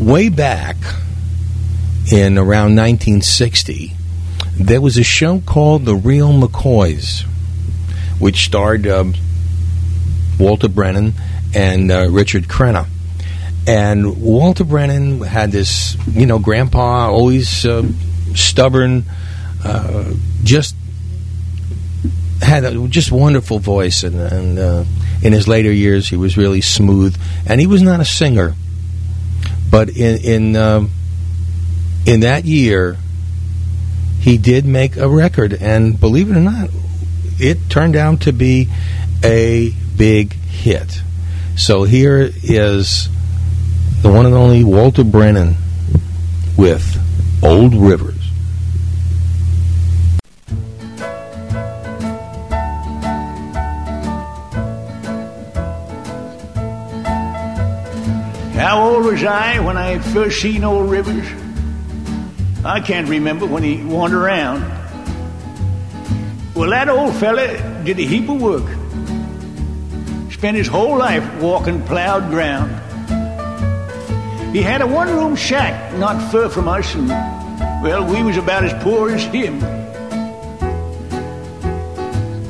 way 0.00 0.30
back 0.30 0.78
in 2.10 2.38
around 2.38 2.74
1960, 2.76 3.92
there 4.58 4.80
was 4.80 4.96
a 4.96 5.04
show 5.04 5.40
called 5.40 5.84
The 5.84 5.96
Real 5.96 6.32
McCoys, 6.32 7.26
which 8.18 8.46
starred 8.46 8.86
um, 8.86 9.12
Walter 10.40 10.70
Brennan 10.70 11.12
and 11.54 11.92
uh, 11.92 12.08
Richard 12.08 12.44
Crenna. 12.44 12.86
And 13.68 14.22
Walter 14.22 14.64
Brennan 14.64 15.20
had 15.20 15.52
this, 15.52 15.94
you 16.06 16.24
know, 16.24 16.38
grandpa, 16.38 17.10
always 17.10 17.66
uh, 17.66 17.86
stubborn, 18.34 19.04
uh, 19.62 20.14
just 20.42 20.74
had 22.40 22.64
a 22.64 22.88
just 22.88 23.12
wonderful 23.12 23.58
voice. 23.58 24.04
And, 24.04 24.18
and 24.18 24.58
uh, 24.58 24.84
in 25.22 25.34
his 25.34 25.46
later 25.46 25.70
years, 25.70 26.08
he 26.08 26.16
was 26.16 26.38
really 26.38 26.62
smooth. 26.62 27.14
And 27.46 27.60
he 27.60 27.66
was 27.66 27.82
not 27.82 28.00
a 28.00 28.06
singer, 28.06 28.54
but 29.70 29.90
in 29.90 30.16
in 30.24 30.56
um 30.56 30.90
in 32.06 32.20
that 32.20 32.46
year, 32.46 32.96
he 34.20 34.38
did 34.38 34.64
make 34.64 34.96
a 34.96 35.06
record, 35.06 35.52
and 35.52 36.00
believe 36.00 36.30
it 36.30 36.36
or 36.38 36.40
not, 36.40 36.70
it 37.38 37.68
turned 37.68 37.96
out 37.96 38.22
to 38.22 38.32
be 38.32 38.68
a 39.22 39.72
big 39.94 40.32
hit. 40.32 41.02
So 41.56 41.82
here 41.84 42.30
is 42.42 43.10
the 44.02 44.08
one 44.08 44.26
and 44.26 44.34
only 44.34 44.62
Walter 44.62 45.02
Brennan 45.02 45.56
with 46.56 46.84
Old 47.42 47.74
Rivers. 47.74 48.14
How 58.54 58.88
old 58.88 59.04
was 59.04 59.24
I 59.24 59.58
when 59.60 59.76
I 59.76 59.98
first 59.98 60.40
seen 60.40 60.62
old 60.62 60.90
Rivers? 60.90 61.26
I 62.64 62.80
can't 62.80 63.08
remember 63.08 63.46
when 63.46 63.62
he 63.64 63.82
wandered 63.82 64.22
around. 64.22 64.62
Well, 66.54 66.70
that 66.70 66.88
old 66.88 67.14
fella 67.16 67.82
did 67.84 67.98
a 67.98 68.02
heap 68.02 68.28
of 68.28 68.40
work. 68.40 68.66
Spent 70.32 70.56
his 70.56 70.68
whole 70.68 70.98
life 70.98 71.40
walking 71.40 71.82
plowed 71.84 72.30
ground. 72.30 72.87
He 74.52 74.62
had 74.62 74.80
a 74.80 74.86
one-room 74.86 75.36
shack 75.36 75.92
not 75.98 76.32
far 76.32 76.48
from 76.48 76.68
us, 76.68 76.94
and 76.94 77.08
well, 77.82 78.04
we 78.06 78.22
was 78.22 78.38
about 78.38 78.64
as 78.64 78.72
poor 78.82 79.10
as 79.10 79.22
him. 79.24 79.60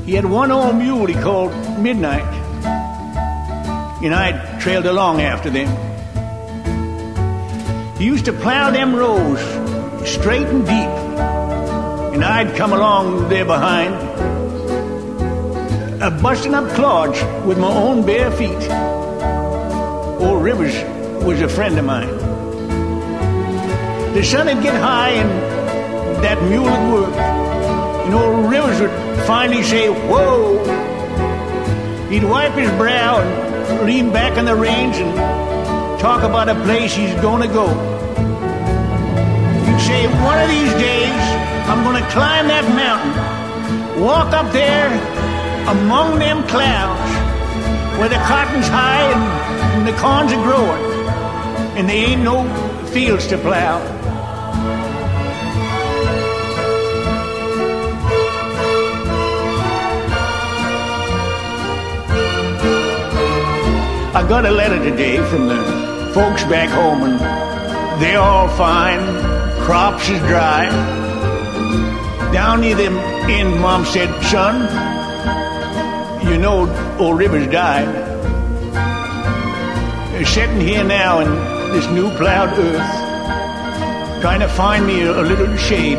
He 0.07 0.15
had 0.15 0.25
one 0.25 0.53
old 0.53 0.77
mule 0.77 1.07
he 1.07 1.15
called 1.15 1.53
Midnight, 1.81 2.23
and 4.03 4.15
I 4.15 4.59
trailed 4.61 4.87
along 4.87 5.23
after 5.23 5.51
them. 5.51 5.69
He 7.97 8.05
used 8.05 8.27
to 8.27 8.33
plow 8.33 8.71
them 8.71 8.95
rows 8.95 9.41
straight 10.09 10.47
and 10.47 10.65
deep, 10.65 10.91
and 12.15 12.25
I'd 12.25 12.57
come 12.57 12.73
along 12.73 13.29
there 13.29 13.45
behind, 13.45 13.95
uh, 16.01 16.11
busting 16.23 16.55
up 16.55 16.71
clods 16.75 17.21
with 17.45 17.59
my 17.59 17.73
own 17.73 18.07
bare 18.07 18.31
feet. 18.31 18.71
Old 20.21 20.45
Rivers 20.45 20.77
was 21.23 21.41
a 21.41 21.49
friend 21.49 21.79
of 21.79 21.85
mine. 21.85 22.17
The 24.15 24.23
sun 24.25 24.47
would 24.47 24.63
get 24.63 24.75
high 24.75 25.11
and 25.11 25.31
that 26.25 26.43
mule 26.45 26.65
would 26.65 26.93
work, 26.93 27.15
and 28.07 28.15
old 28.15 28.51
Rivers 28.51 28.81
would 28.81 29.27
finally 29.27 29.63
say, 29.63 29.89
"Whoa!" 29.89 30.59
He'd 32.11 32.25
wipe 32.25 32.55
his 32.55 32.71
brow 32.73 33.21
and 33.21 33.87
lean 33.87 34.11
back 34.13 34.39
on 34.39 34.47
the 34.47 34.57
reins 34.57 34.97
and 34.97 35.15
talk 36.01 36.23
about 36.23 36.49
a 36.49 36.55
place 36.65 36.95
he's 36.95 37.15
gonna 37.21 37.49
go. 37.49 37.69
He'd 39.67 39.81
say, 39.81 40.07
one 40.25 40.39
of 40.41 40.49
these 40.49 40.73
days, 40.75 41.21
I'm 41.69 41.85
gonna 41.85 42.09
climb 42.11 42.49
that 42.49 42.65
mountain, 42.75 44.01
walk 44.01 44.33
up 44.33 44.51
there 44.53 44.89
among 45.69 46.19
them 46.19 46.43
clouds 46.49 47.11
where 47.99 48.09
the 48.09 48.21
cotton's 48.31 48.69
high 48.69 49.03
and, 49.13 49.23
and 49.75 49.87
the 49.87 49.93
corns 50.01 50.33
are 50.33 50.43
growing, 50.43 50.83
and 51.79 51.89
they 51.89 52.07
ain't 52.07 52.25
no 52.25 52.43
fields 52.87 53.29
to 53.29 53.39
plow. 53.39 53.79
I 64.13 64.27
got 64.29 64.45
a 64.45 64.51
letter 64.51 64.83
today 64.83 65.19
from 65.31 65.47
the 65.47 66.11
folks 66.13 66.43
back 66.45 66.69
home, 66.69 67.03
and 67.05 68.03
they're 68.03 68.19
all 68.19 68.49
fine. 68.57 68.99
Crops 69.63 70.09
is 70.09 70.19
dry. 70.23 70.67
Down 72.33 72.61
near 72.63 72.75
them 72.75 72.97
end, 73.31 73.61
Mom 73.61 73.85
said, 73.85 74.11
son, 74.25 74.57
you 76.27 76.39
know 76.39 76.67
old 76.99 77.19
Rivers 77.19 77.47
died. 77.47 77.87
They're 80.11 80.27
sitting 80.27 80.61
here 80.61 80.83
now 80.83 81.21
in 81.21 81.58
this 81.73 81.87
new 81.89 82.11
plowed 82.17 82.59
earth, 82.59 84.21
trying 84.23 84.41
to 84.41 84.49
find 84.49 84.87
me 84.87 85.03
a, 85.03 85.23
little 85.23 85.57
shade. 85.57 85.99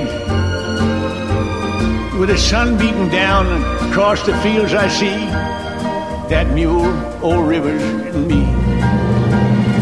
With 2.20 2.30
the 2.30 2.38
sun 2.38 2.78
beating 2.78 3.10
down 3.10 3.46
across 3.90 4.26
the 4.26 4.36
fields 4.38 4.74
I 4.74 4.88
see, 4.88 5.20
that 6.30 6.52
mule, 6.54 6.94
old 7.24 7.48
Rivers, 7.48 7.84
and 7.84 8.28
me. 8.28 8.42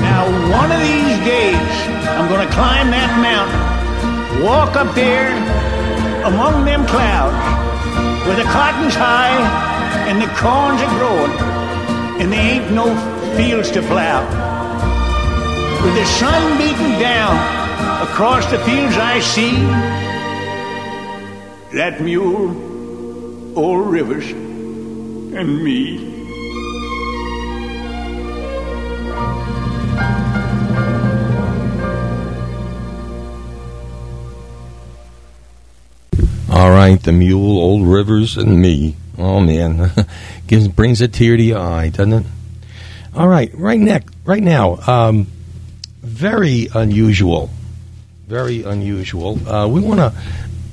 Now, 0.01 0.23
one 0.51 0.71
of 0.71 0.79
these 0.79 1.17
days, 1.25 1.71
I'm 2.15 2.27
to 2.29 2.53
climb 2.53 2.91
that 2.91 3.11
mountain, 3.21 4.43
walk 4.43 4.75
up 4.75 4.93
there 4.95 5.31
among 6.25 6.65
them 6.65 6.85
clouds 6.87 7.37
where 8.27 8.35
the 8.35 8.43
cotton's 8.43 8.95
high 8.95 9.37
and 10.09 10.21
the 10.21 10.27
corns 10.35 10.81
are 10.81 10.93
growing 10.99 11.57
and 12.21 12.31
there 12.31 12.61
ain't 12.61 12.71
no 12.73 12.87
fields 13.37 13.71
to 13.71 13.81
plow. 13.83 14.46
With 15.83 15.95
the 15.95 16.05
sun 16.05 16.57
beating 16.57 16.99
down 16.99 17.35
across 18.01 18.49
the 18.49 18.57
fields, 18.59 18.97
I 18.97 19.19
see 19.19 19.51
that 21.77 22.01
mule, 22.01 23.57
old 23.57 23.87
Rivers, 23.87 24.31
and 24.31 25.63
me. 25.63 26.15
All 36.49 36.71
right, 36.71 37.01
the 37.01 37.11
mule, 37.11 37.59
old 37.59 37.87
Rivers, 37.87 38.35
and 38.35 38.59
me. 38.59 38.95
Oh 39.17 39.39
man, 39.39 39.91
gives 40.47 40.67
brings 40.67 41.01
a 41.01 41.07
tear 41.07 41.37
to 41.37 41.43
your 41.43 41.59
eye, 41.59 41.89
doesn't 41.89 42.13
it? 42.13 42.25
All 43.13 43.27
right, 43.27 43.53
right 43.53 43.79
neck, 43.79 44.07
right 44.25 44.41
now. 44.41 44.77
Um, 44.87 45.27
very 46.01 46.67
unusual, 46.73 47.49
very 48.27 48.63
unusual. 48.63 49.37
Uh, 49.47 49.67
we 49.67 49.81
want 49.81 49.99
to 49.99 50.13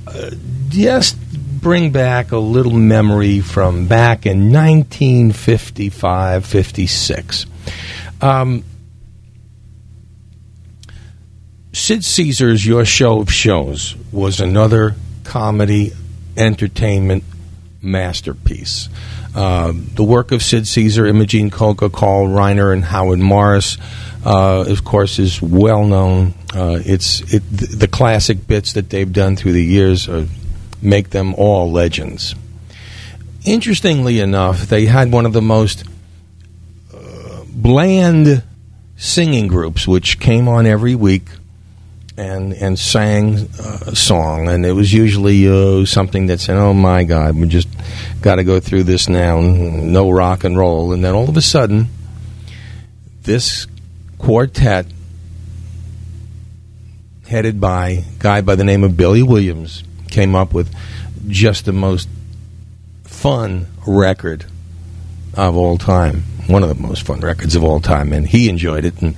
uh, 0.07 0.31
just 0.69 1.17
bring 1.61 1.91
back 1.91 2.31
a 2.31 2.37
little 2.37 2.73
memory 2.73 3.41
from 3.41 3.87
back 3.87 4.25
in 4.25 4.51
1955, 4.51 6.45
56. 6.45 7.45
Um, 8.21 8.63
Sid 11.73 12.05
Caesar's 12.05 12.65
Your 12.65 12.85
Show 12.85 13.19
of 13.19 13.31
Shows 13.31 13.95
was 14.11 14.39
another 14.39 14.95
comedy 15.23 15.91
entertainment 16.37 17.23
masterpiece. 17.85 18.89
Uh, 19.33 19.73
the 19.73 20.03
work 20.03 20.31
of 20.31 20.41
Sid 20.41 20.67
Caesar, 20.67 21.05
Imogene 21.05 21.49
Coca, 21.49 21.89
Carl 21.89 22.27
Reiner, 22.27 22.73
and 22.73 22.83
Howard 22.83 23.19
Morris, 23.19 23.77
uh, 24.25 24.65
of 24.67 24.83
course, 24.83 25.19
is 25.19 25.41
well 25.41 25.85
known. 25.85 26.33
Uh, 26.53 26.79
it's 26.83 27.21
it, 27.33 27.43
th- 27.55 27.71
the 27.71 27.87
classic 27.87 28.47
bits 28.47 28.73
that 28.73 28.89
they've 28.89 29.11
done 29.11 29.35
through 29.35 29.53
the 29.53 29.63
years 29.63 30.07
are, 30.09 30.25
make 30.81 31.09
them 31.11 31.35
all 31.35 31.71
legends. 31.71 32.33
Interestingly 33.45 34.19
enough, 34.19 34.67
they 34.67 34.85
had 34.85 35.11
one 35.11 35.25
of 35.25 35.33
the 35.33 35.41
most 35.41 35.83
uh, 36.93 37.43
bland 37.49 38.43
singing 38.97 39.47
groups, 39.47 39.87
which 39.87 40.19
came 40.19 40.47
on 40.47 40.65
every 40.65 40.95
week 40.95 41.27
and 42.17 42.53
and 42.53 42.79
sang 42.79 43.49
uh, 43.59 43.79
a 43.87 43.95
song, 43.95 44.47
and 44.47 44.65
it 44.65 44.71
was 44.71 44.93
usually 44.93 45.47
uh, 45.47 45.85
something 45.85 46.27
that 46.27 46.39
said, 46.39 46.57
"Oh 46.57 46.73
my 46.73 47.03
God, 47.03 47.35
we 47.35 47.47
just 47.47 47.67
got 48.21 48.35
to 48.35 48.43
go 48.43 48.59
through 48.59 48.83
this 48.83 49.09
now, 49.09 49.41
no 49.41 50.09
rock 50.09 50.43
and 50.43 50.57
roll." 50.57 50.93
And 50.93 51.03
then 51.03 51.13
all 51.13 51.29
of 51.29 51.35
a 51.35 51.41
sudden, 51.41 51.87
this 53.23 53.67
quartet, 54.17 54.85
headed 57.27 57.59
by 57.59 57.89
a 57.89 58.03
guy 58.19 58.41
by 58.41 58.55
the 58.55 58.63
name 58.63 58.83
of 58.83 58.95
Billy 58.95 59.23
Williams, 59.23 59.83
came 60.09 60.35
up 60.35 60.53
with 60.53 60.73
just 61.27 61.65
the 61.65 61.73
most 61.73 62.07
fun 63.03 63.67
record 63.85 64.45
of 65.35 65.55
all 65.55 65.77
time 65.77 66.23
one 66.47 66.63
of 66.63 66.69
the 66.69 66.75
most 66.75 67.03
fun 67.03 67.19
records 67.21 67.55
of 67.55 67.63
all 67.63 67.79
time, 67.79 68.13
and 68.13 68.27
he 68.27 68.49
enjoyed 68.49 68.85
it, 68.85 69.01
and 69.01 69.15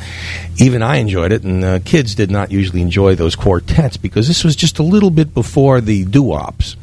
even 0.58 0.82
I 0.82 0.98
enjoyed 0.98 1.32
it. 1.32 1.44
And 1.44 1.64
uh, 1.64 1.80
kids 1.80 2.16
did 2.16 2.32
not 2.32 2.52
usually 2.52 2.82
enjoy 2.82 3.16
those 3.16 3.36
quartets 3.36 3.98
because 3.98 4.28
this 4.28 4.44
was 4.44 4.56
just 4.56 4.80
a 4.80 4.84
little 4.84 5.10
bit 5.10 5.34
before 5.34 5.82
the 5.82 6.06
doo-wops. 6.06 6.76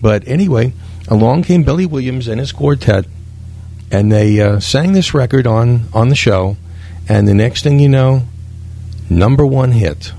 But 0.00 0.26
anyway, 0.26 0.72
along 1.08 1.44
came 1.44 1.62
Billy 1.62 1.86
Williams 1.86 2.28
and 2.28 2.40
his 2.40 2.52
quartet, 2.52 3.06
and 3.90 4.10
they 4.10 4.40
uh, 4.40 4.60
sang 4.60 4.92
this 4.92 5.14
record 5.14 5.46
on 5.46 5.84
on 5.92 6.08
the 6.08 6.16
show. 6.16 6.56
And 7.08 7.26
the 7.26 7.34
next 7.34 7.62
thing 7.62 7.80
you 7.80 7.88
know, 7.88 8.22
number 9.10 9.44
one 9.44 9.72
hit. 9.72 10.12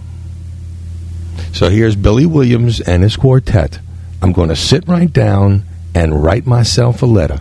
So 1.54 1.70
here's 1.70 1.96
Billy 1.96 2.26
Williams 2.26 2.82
and 2.82 3.04
his 3.04 3.16
quartet. 3.16 3.80
I'm 4.22 4.34
going 4.34 4.50
to 4.50 4.56
sit 4.56 4.88
right 4.88 5.12
down 5.12 5.64
and 5.96 6.24
write 6.24 6.46
myself 6.46 7.02
a 7.02 7.06
letter. 7.06 7.40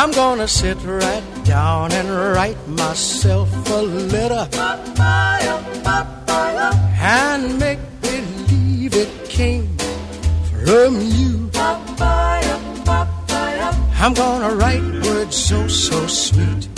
I'm 0.00 0.12
gonna 0.12 0.46
sit 0.46 0.78
right 0.84 1.24
down 1.42 1.90
and 1.90 2.08
write 2.08 2.68
myself 2.68 3.48
a 3.68 3.82
letter 3.82 4.48
and 7.00 7.58
make 7.58 7.80
believe 8.00 8.94
it 8.94 9.28
came 9.28 9.76
from 10.46 11.00
you. 11.00 11.50
I'm 14.00 14.14
gonna 14.14 14.54
write 14.54 14.84
words 15.02 15.36
so, 15.36 15.66
so 15.66 16.06
sweet. 16.06 16.68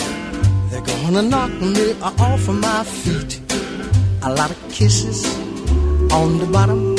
They're 0.71 0.81
gonna 0.81 1.21
knock 1.21 1.51
me 1.61 1.93
off 2.01 2.47
of 2.49 2.55
my 2.55 2.83
feet. 2.83 3.39
A 4.23 4.33
lot 4.33 4.49
of 4.49 4.57
kisses 4.71 5.23
on 6.11 6.39
the 6.39 6.47
bottom. 6.47 6.97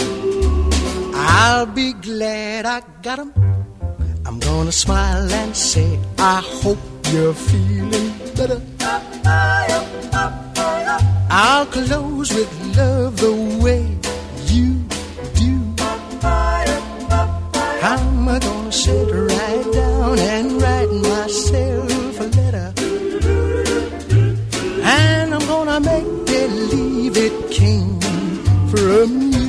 I'll 1.17 1.67
be 1.67 1.95
glad 1.95 2.65
I 2.65 2.81
got 3.03 3.19
'em. 3.19 3.52
I'm 4.33 4.41
gonna 4.41 4.73
smile 4.73 5.31
and 5.31 5.55
say, 5.55 6.01
I 6.17 6.41
hope 6.41 6.79
you're 7.11 7.35
feeling 7.35 8.13
better. 8.35 8.63
I'll 11.29 11.67
close 11.67 12.33
with 12.33 12.51
love 12.75 13.19
the 13.19 13.35
way 13.63 13.83
you 14.47 14.81
do. 15.35 15.75
I'm 17.83 18.25
gonna 18.25 18.73
sit 18.73 19.07
right 19.13 19.73
down 19.75 20.19
and 20.19 20.63
write 20.63 20.91
myself 20.91 22.21
a 22.21 22.25
letter. 22.39 22.73
And 24.83 25.35
I'm 25.35 25.47
gonna 25.47 25.79
make 25.79 26.25
believe 26.25 27.19
it 27.19 27.51
came 27.51 28.01
from 28.71 29.33
you. 29.33 29.42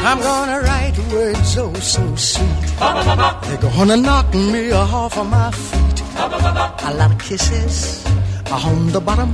I'm 0.00 0.20
gonna 0.20 0.60
write 0.60 0.98
words 1.12 1.58
oh 1.58 1.74
so 1.74 2.14
sweet. 2.16 2.66
They're 2.78 3.58
gonna 3.60 3.96
knock 3.96 4.32
me 4.32 4.70
off 4.72 5.18
of 5.18 5.28
my 5.28 5.50
feet. 5.50 6.00
A 6.16 6.94
lot 6.94 7.12
of 7.12 7.18
kisses 7.18 8.04
uh, 8.50 8.68
on 8.70 8.88
the 8.92 9.00
bottom. 9.00 9.32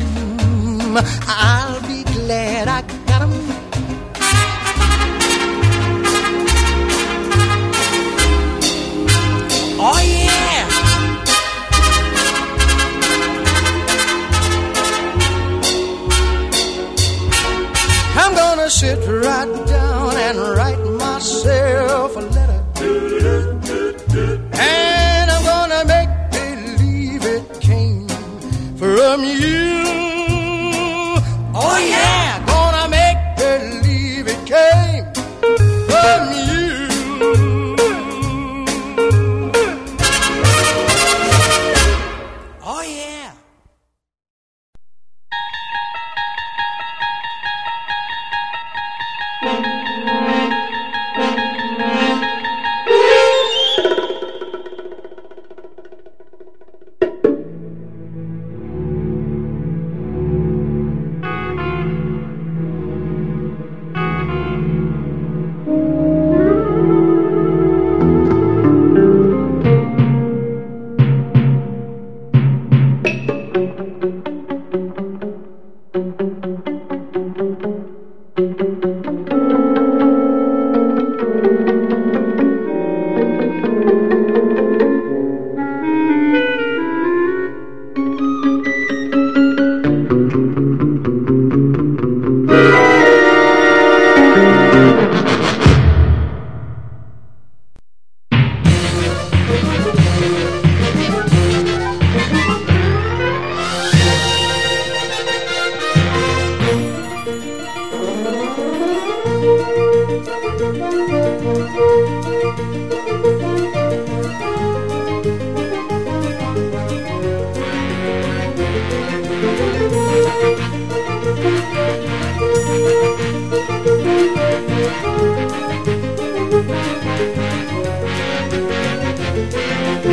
I'll 1.27 1.81
be 1.83 2.03
glad 2.05 2.69
I 2.69 2.83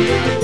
The 0.02 0.41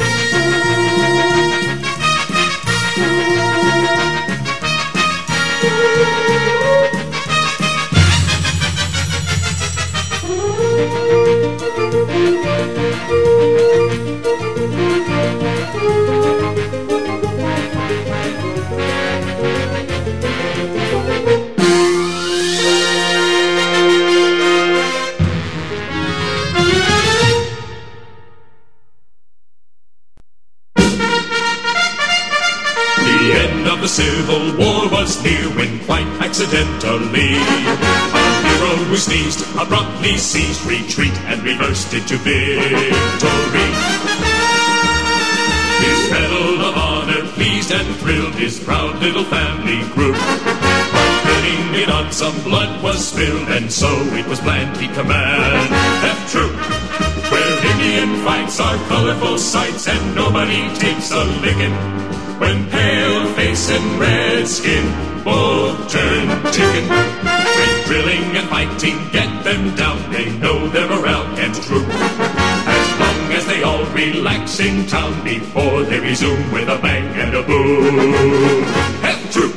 resume 76.20 76.52
with 76.52 76.68
a 76.68 76.78
bang 76.78 77.06
and 77.14 77.34
a 77.34 77.42
boom. 77.42 78.64
F 79.04 79.32
troop. 79.32 79.54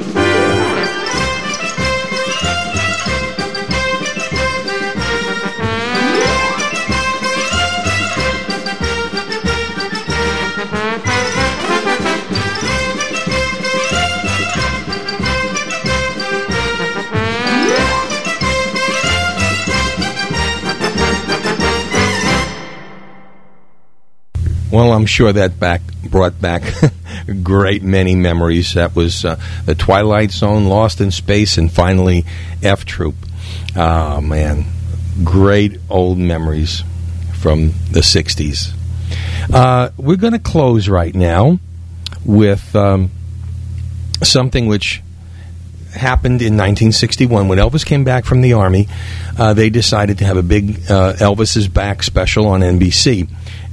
Well, 24.72 24.94
I'm 24.94 25.06
sure 25.06 25.34
that 25.34 25.60
back 25.60 25.82
brought 26.12 26.40
back 26.40 26.64
great 27.44 27.82
many 27.82 28.16
memories. 28.16 28.74
That 28.74 28.96
was 28.96 29.26
uh, 29.26 29.40
the 29.66 29.76
Twilight 29.76 30.32
Zone, 30.32 30.66
Lost 30.66 31.02
in 31.02 31.10
Space, 31.12 31.58
and 31.58 31.72
finally 31.72 32.26
F 32.62 32.86
Troop. 32.86 33.16
Oh 33.76 34.22
man, 34.22 34.66
great 35.24 35.80
old 35.90 36.18
memories 36.18 36.84
from 37.40 37.70
the 37.92 38.02
'60s. 38.02 38.74
Uh, 39.52 39.90
we're 39.98 40.18
going 40.18 40.34
to 40.34 40.40
close 40.40 40.88
right 40.88 41.16
now 41.16 41.58
with 42.26 42.76
um, 42.76 43.10
something 44.22 44.68
which 44.68 45.02
happened 45.94 46.42
in 46.42 46.54
1961 46.56 47.48
when 47.48 47.58
Elvis 47.58 47.86
came 47.86 48.04
back 48.04 48.26
from 48.26 48.42
the 48.42 48.54
army. 48.54 48.88
Uh, 49.38 49.54
they 49.54 49.70
decided 49.70 50.18
to 50.20 50.26
have 50.26 50.38
a 50.38 50.44
big 50.44 50.90
uh, 50.90 51.14
Elvis 51.14 51.58
is 51.58 51.68
back 51.68 52.04
special 52.04 52.48
on 52.48 52.62
NBC, 52.62 53.30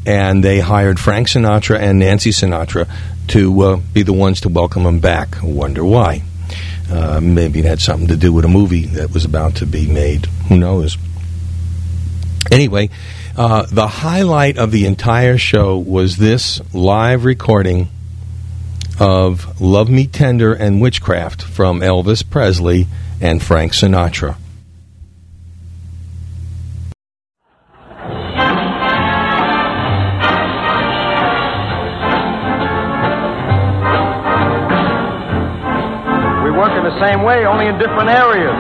and 0.09 0.42
they 0.42 0.59
hired 0.59 0.98
Frank 0.98 1.28
Sinatra 1.28 1.78
and 1.78 1.98
Nancy 1.98 2.30
Sinatra 2.30 2.90
to 3.26 3.61
uh, 3.61 3.76
be 3.92 4.02
the 4.02 4.14
ones 4.14 4.40
to 4.40 4.48
welcome 4.48 4.86
him 4.86 5.00
back. 5.00 5.36
Wonder 5.42 5.84
why? 5.84 6.22
Uh, 6.90 7.20
maybe 7.22 7.59
it 7.59 7.66
had 7.66 7.78
something 7.78 8.09
to 8.09 8.16
do 8.16 8.32
with 8.32 8.46
a 8.46 8.48
movie 8.48 8.86
that 8.86 9.12
was 9.12 9.26
about 9.26 9.56
to 9.56 9.66
be 9.66 9.86
made. 9.86 10.24
Who 10.48 10.56
knows? 10.56 10.96
Anyway, 12.50 12.88
uh, 13.36 13.66
the 13.70 13.86
highlight 13.86 14.56
of 14.56 14.72
the 14.72 14.86
entire 14.86 15.36
show 15.36 15.76
was 15.76 16.16
this 16.16 16.62
live 16.72 17.26
recording 17.26 17.88
of 18.98 19.61
Love 19.61 19.90
Me 19.90 20.06
Tender 20.06 20.54
and 20.54 20.80
Witchcraft 20.80 21.42
from 21.42 21.80
Elvis 21.80 22.28
Presley 22.28 22.86
and 23.20 23.42
Frank 23.42 23.72
Sinatra. 23.72 24.36
Same 37.01 37.22
way, 37.22 37.46
only 37.46 37.66
in 37.66 37.78
different 37.78 38.11
areas. 38.11 38.59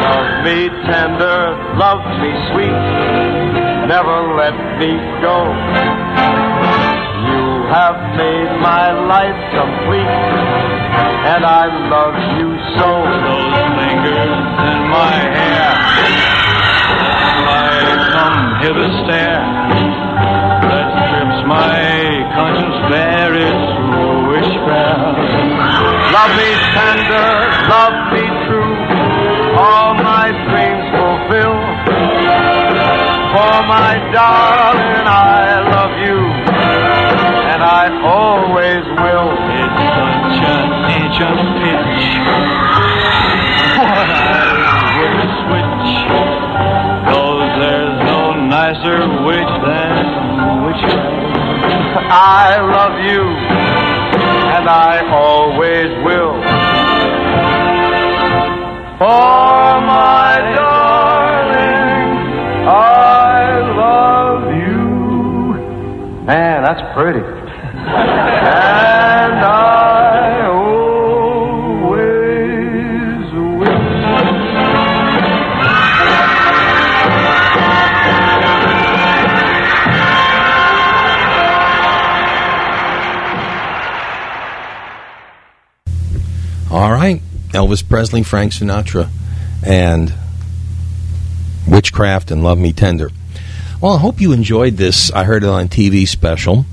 Love 0.00 0.44
me 0.44 0.68
tender, 0.90 1.38
love 1.78 2.02
me 2.20 2.30
sweet, 2.50 2.80
never 3.86 4.16
let 4.34 4.56
me 4.80 4.90
go. 5.22 5.36
You 7.30 7.42
have 7.70 7.98
made 8.16 8.50
my 8.58 8.90
life 9.06 9.38
complete, 9.54 10.16
and 11.30 11.44
I 11.44 11.64
love 11.86 12.16
you 12.38 12.48
so. 12.74 12.90
Those 13.06 13.54
fingers 13.78 14.34
in 14.66 14.80
my 14.90 15.14
hair, 15.30 15.70
like 17.46 18.00
some 18.16 18.38
hither 18.62 18.90
stare, 19.04 19.44
that 20.66 20.86
strips 21.06 21.40
my 21.46 22.24
conscience 22.34 22.78
bare 22.90 23.34
is 23.36 23.69
me 26.36 26.50
tender, 26.74 27.30
love 27.70 27.96
me 28.14 28.24
true, 28.46 28.74
all 29.58 29.94
my 29.94 30.30
dreams 30.46 30.86
fulfill. 30.94 31.56
For 33.30 33.56
my 33.70 33.94
darling, 34.12 35.06
I 35.06 35.62
love 35.70 35.94
you, 36.02 36.18
and 37.52 37.62
I 37.62 37.86
always 38.02 38.82
will. 39.02 39.30
It's 39.60 39.80
such 39.98 40.38
an 40.50 40.66
ancient 40.98 41.40
pitch. 41.62 42.02
What 43.78 44.10
I 44.10 44.50
would 44.98 45.22
switch, 45.46 45.90
cause 47.06 47.50
there's 47.60 47.96
no 48.10 48.22
nicer 48.50 48.98
witch 49.24 49.54
than 49.62 49.94
witchcraft. 50.66 51.30
I 52.10 52.58
love 52.60 52.98
you, 52.98 53.22
and 54.60 54.68
I 54.68 55.00
always 55.10 55.88
will. 56.04 56.34
For 58.98 59.80
my 59.88 60.36
darling, 60.54 62.08
I 62.68 63.38
love 63.74 64.42
you. 64.52 66.26
Man, 66.26 66.62
that's 66.62 66.82
pretty. 66.94 67.39
Elvis 87.52 87.86
Presley, 87.86 88.22
Frank 88.22 88.52
Sinatra, 88.52 89.08
and 89.64 90.12
Witchcraft 91.66 92.30
and 92.30 92.42
Love 92.42 92.58
Me 92.58 92.72
Tender. 92.72 93.10
Well, 93.80 93.94
I 93.94 93.98
hope 93.98 94.20
you 94.20 94.32
enjoyed 94.32 94.76
this. 94.76 95.10
I 95.12 95.24
heard 95.24 95.42
it 95.42 95.48
on 95.48 95.68
TV 95.68 96.06
special, 96.06 96.66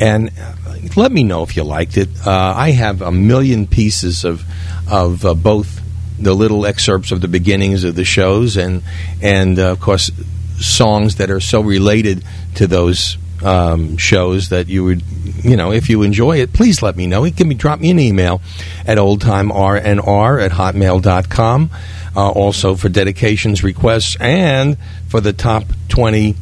and 0.00 0.30
uh, 0.38 0.54
let 0.96 1.12
me 1.12 1.24
know 1.24 1.42
if 1.42 1.56
you 1.56 1.64
liked 1.64 1.96
it. 1.96 2.08
Uh, 2.26 2.54
I 2.56 2.70
have 2.70 3.02
a 3.02 3.12
million 3.12 3.66
pieces 3.66 4.24
of 4.24 4.44
of 4.90 5.24
uh, 5.24 5.34
both 5.34 5.80
the 6.18 6.34
little 6.34 6.66
excerpts 6.66 7.10
of 7.10 7.20
the 7.20 7.28
beginnings 7.28 7.84
of 7.84 7.94
the 7.94 8.04
shows 8.04 8.56
and 8.56 8.82
and 9.20 9.58
uh, 9.58 9.72
of 9.72 9.80
course 9.80 10.10
songs 10.58 11.16
that 11.16 11.30
are 11.30 11.40
so 11.40 11.60
related 11.60 12.24
to 12.54 12.66
those 12.66 13.16
um, 13.44 13.96
shows 13.96 14.50
that 14.50 14.68
you 14.68 14.84
would, 14.84 15.02
you 15.42 15.56
know, 15.56 15.72
if 15.72 15.88
you 15.88 16.02
enjoy 16.02 16.40
it, 16.40 16.52
please 16.52 16.82
let 16.82 16.96
me 16.96 17.06
know. 17.06 17.24
You 17.24 17.32
can 17.32 17.48
be, 17.48 17.54
drop 17.54 17.80
me 17.80 17.90
an 17.90 17.98
email 17.98 18.40
at 18.86 18.98
oldtimernr 18.98 20.42
at 20.42 20.52
hotmail.com. 20.52 21.70
Uh, 22.14 22.30
also 22.30 22.74
for 22.74 22.90
dedications, 22.90 23.64
requests, 23.64 24.16
and 24.20 24.76
for 25.08 25.20
the 25.20 25.32
top 25.32 25.64
20 25.88 26.36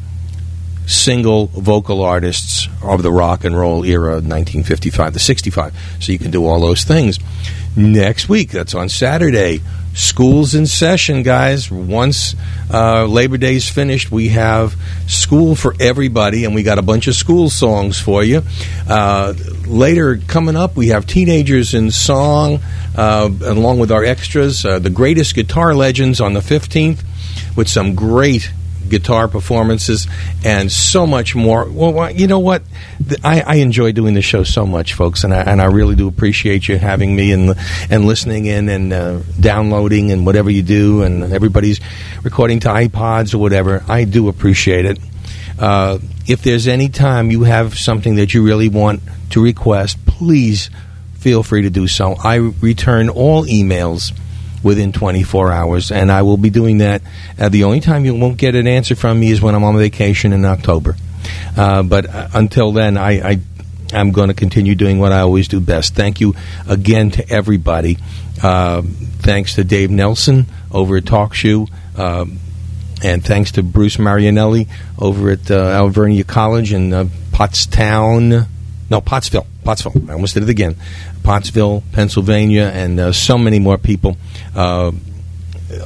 single 0.85 1.47
vocal 1.47 2.03
artists 2.03 2.67
of 2.81 3.01
the 3.03 3.11
rock 3.11 3.45
and 3.45 3.57
roll 3.57 3.85
era, 3.85 4.15
1955 4.15 5.13
to 5.13 5.19
65. 5.19 5.73
So 5.99 6.11
you 6.11 6.19
can 6.19 6.31
do 6.31 6.45
all 6.45 6.59
those 6.59 6.83
things. 6.83 7.19
Next 7.75 8.27
week, 8.27 8.51
that's 8.51 8.75
on 8.75 8.89
Saturday. 8.89 9.61
School's 9.93 10.55
in 10.55 10.65
session, 10.67 11.23
guys. 11.23 11.69
Once 11.69 12.35
uh, 12.73 13.05
Labor 13.05 13.37
Day's 13.37 13.69
finished, 13.69 14.11
we 14.11 14.29
have 14.29 14.75
school 15.07 15.55
for 15.55 15.75
everybody, 15.79 16.45
and 16.45 16.55
we 16.55 16.63
got 16.63 16.79
a 16.79 16.81
bunch 16.81 17.07
of 17.07 17.15
school 17.15 17.49
songs 17.49 17.99
for 17.99 18.23
you. 18.23 18.41
Uh, 18.87 19.33
later, 19.67 20.17
coming 20.17 20.55
up, 20.55 20.75
we 20.75 20.87
have 20.89 21.05
teenagers 21.05 21.73
in 21.73 21.91
song, 21.91 22.59
uh, 22.95 23.29
along 23.43 23.79
with 23.79 23.91
our 23.91 24.03
extras. 24.03 24.65
Uh, 24.65 24.79
the 24.79 24.89
greatest 24.89 25.35
guitar 25.35 25.73
legends 25.73 26.21
on 26.21 26.33
the 26.33 26.39
15th, 26.39 27.03
with 27.55 27.67
some 27.67 27.95
great 27.95 28.51
guitar 28.91 29.27
performances 29.27 30.07
and 30.45 30.71
so 30.71 31.07
much 31.07 31.35
more. 31.35 31.65
Well, 31.67 32.11
you 32.11 32.27
know 32.27 32.39
what? 32.39 32.61
I, 33.23 33.41
I 33.41 33.55
enjoy 33.55 33.93
doing 33.93 34.13
the 34.13 34.21
show 34.21 34.43
so 34.43 34.67
much, 34.67 34.93
folks, 34.93 35.23
and 35.23 35.33
I, 35.33 35.41
and 35.41 35.59
I 35.59 35.65
really 35.65 35.95
do 35.95 36.07
appreciate 36.07 36.67
you 36.67 36.77
having 36.77 37.15
me 37.15 37.31
and 37.31 37.55
and 37.89 38.05
listening 38.05 38.45
in 38.45 38.69
and 38.69 38.93
uh, 38.93 39.19
downloading 39.39 40.11
and 40.11 40.25
whatever 40.25 40.51
you 40.51 40.61
do, 40.61 41.01
and 41.01 41.33
everybody's 41.33 41.79
recording 42.21 42.59
to 42.59 42.67
iPods 42.67 43.33
or 43.33 43.39
whatever. 43.39 43.83
I 43.87 44.03
do 44.03 44.27
appreciate 44.27 44.85
it. 44.85 44.99
Uh, 45.57 45.97
if 46.27 46.43
there's 46.43 46.67
any 46.67 46.89
time 46.89 47.31
you 47.31 47.43
have 47.43 47.77
something 47.77 48.15
that 48.15 48.33
you 48.33 48.43
really 48.43 48.69
want 48.69 49.01
to 49.31 49.43
request, 49.43 50.05
please 50.05 50.69
feel 51.15 51.43
free 51.43 51.63
to 51.63 51.69
do 51.69 51.87
so. 51.87 52.15
I 52.15 52.35
return 52.35 53.09
all 53.09 53.45
emails 53.45 54.11
within 54.63 54.91
24 54.91 55.51
hours, 55.51 55.91
and 55.91 56.11
I 56.11 56.21
will 56.21 56.37
be 56.37 56.49
doing 56.49 56.79
that. 56.79 57.01
Uh, 57.39 57.49
the 57.49 57.63
only 57.63 57.79
time 57.79 58.05
you 58.05 58.15
won't 58.15 58.37
get 58.37 58.55
an 58.55 58.67
answer 58.67 58.95
from 58.95 59.19
me 59.19 59.31
is 59.31 59.41
when 59.41 59.55
I'm 59.55 59.63
on 59.63 59.77
vacation 59.77 60.33
in 60.33 60.45
October. 60.45 60.95
Uh, 61.57 61.83
but 61.83 62.07
uh, 62.07 62.29
until 62.33 62.71
then, 62.71 62.97
I, 62.97 63.31
I 63.31 63.39
I'm 63.93 64.11
going 64.11 64.29
to 64.29 64.33
continue 64.33 64.75
doing 64.75 64.99
what 64.99 65.11
I 65.11 65.19
always 65.19 65.47
do 65.47 65.59
best. 65.59 65.95
Thank 65.95 66.21
you 66.21 66.35
again 66.67 67.11
to 67.11 67.29
everybody. 67.29 67.97
Uh, 68.41 68.81
thanks 69.19 69.55
to 69.55 69.63
Dave 69.63 69.91
Nelson 69.91 70.45
over 70.71 70.97
at 70.97 71.03
TalkShoe. 71.03 71.69
Um, 71.97 72.39
and 73.03 73.23
thanks 73.23 73.53
to 73.53 73.63
Bruce 73.63 73.97
Marianelli 73.97 74.67
over 74.97 75.31
at 75.31 75.49
uh, 75.49 75.55
Alvernia 75.55 76.23
College 76.23 76.71
in 76.71 76.93
uh, 76.93 77.05
Pottstown, 77.31 78.47
no 78.89 79.01
Pottsville, 79.01 79.47
Pottsville. 79.63 80.09
I 80.09 80.13
almost 80.13 80.35
did 80.35 80.43
it 80.43 80.49
again. 80.49 80.75
Pottsville, 81.23 81.83
Pennsylvania, 81.91 82.71
and 82.73 82.99
uh, 82.99 83.11
so 83.11 83.37
many 83.37 83.59
more 83.59 83.77
people. 83.77 84.17
Uh, 84.55 84.91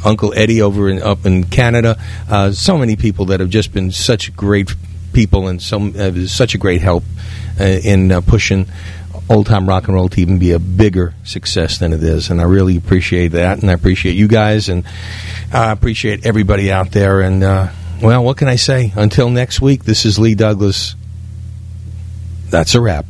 Uncle 0.03 0.33
Eddie 0.35 0.61
over 0.61 0.89
in, 0.89 1.01
up 1.01 1.25
in 1.25 1.43
Canada. 1.43 1.97
Uh, 2.29 2.51
so 2.51 2.77
many 2.77 2.95
people 2.95 3.25
that 3.25 3.39
have 3.39 3.49
just 3.49 3.73
been 3.73 3.91
such 3.91 4.35
great 4.35 4.73
people 5.13 5.47
and 5.47 5.61
so 5.61 5.79
uh, 5.79 6.27
such 6.27 6.55
a 6.55 6.57
great 6.57 6.81
help 6.81 7.03
uh, 7.59 7.63
in 7.63 8.11
uh, 8.11 8.21
pushing 8.21 8.67
old 9.29 9.45
time 9.45 9.67
rock 9.67 9.87
and 9.87 9.95
roll 9.95 10.09
to 10.09 10.19
even 10.19 10.39
be 10.39 10.51
a 10.51 10.59
bigger 10.59 11.13
success 11.23 11.77
than 11.77 11.93
it 11.93 12.03
is. 12.03 12.29
And 12.29 12.41
I 12.41 12.43
really 12.43 12.77
appreciate 12.77 13.29
that, 13.29 13.61
and 13.61 13.69
I 13.69 13.73
appreciate 13.73 14.15
you 14.15 14.27
guys, 14.27 14.69
and 14.69 14.83
I 15.53 15.71
appreciate 15.71 16.25
everybody 16.25 16.71
out 16.71 16.91
there. 16.91 17.21
And 17.21 17.41
well, 17.41 18.23
what 18.23 18.37
can 18.37 18.47
I 18.47 18.57
say? 18.57 18.91
Until 18.95 19.29
next 19.29 19.61
week, 19.61 19.85
this 19.85 20.05
is 20.05 20.19
Lee 20.19 20.35
Douglas. 20.35 20.95
That's 22.49 22.75
a 22.75 22.81
wrap. 22.81 23.05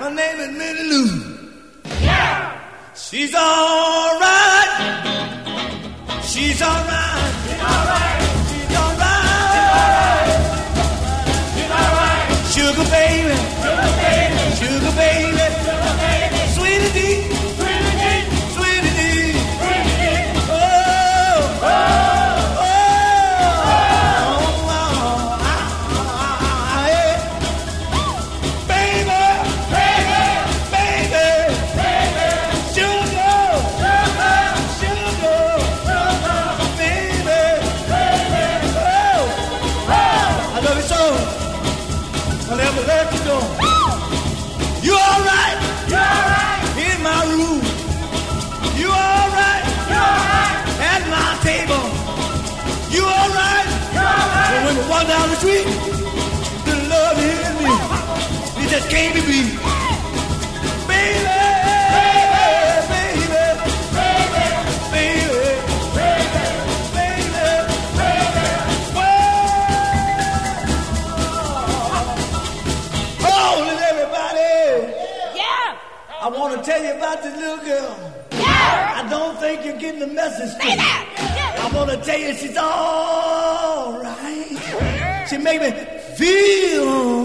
Her 0.00 0.10
name 0.10 0.40
is 0.40 0.50
Minnie 0.56 0.88
Lou. 0.88 1.08
Yeah, 2.00 2.58
she's 2.94 3.34
all 3.34 4.18
right. 4.18 4.72
She's 6.24 6.62
all 6.62 6.84
right. 6.84 7.30
She's 7.44 7.60
all 7.60 8.09
want 76.40 76.64
to 76.64 76.70
tell 76.70 76.82
you 76.82 76.92
about 76.92 77.22
this 77.22 77.36
little 77.36 77.64
girl. 77.64 78.12
Yeah. 78.32 79.02
I 79.04 79.08
don't 79.10 79.38
think 79.38 79.64
you're 79.64 79.76
getting 79.76 80.00
the 80.00 80.06
message. 80.06 80.50
Say 80.60 80.76
that. 80.76 81.66
I 81.70 81.76
want 81.76 81.90
to 81.90 81.96
tell 81.98 82.18
you 82.18 82.34
she's 82.34 82.56
all 82.56 84.00
right. 84.02 85.26
She 85.28 85.36
make 85.36 85.60
me 85.60 85.70
feel. 86.16 87.19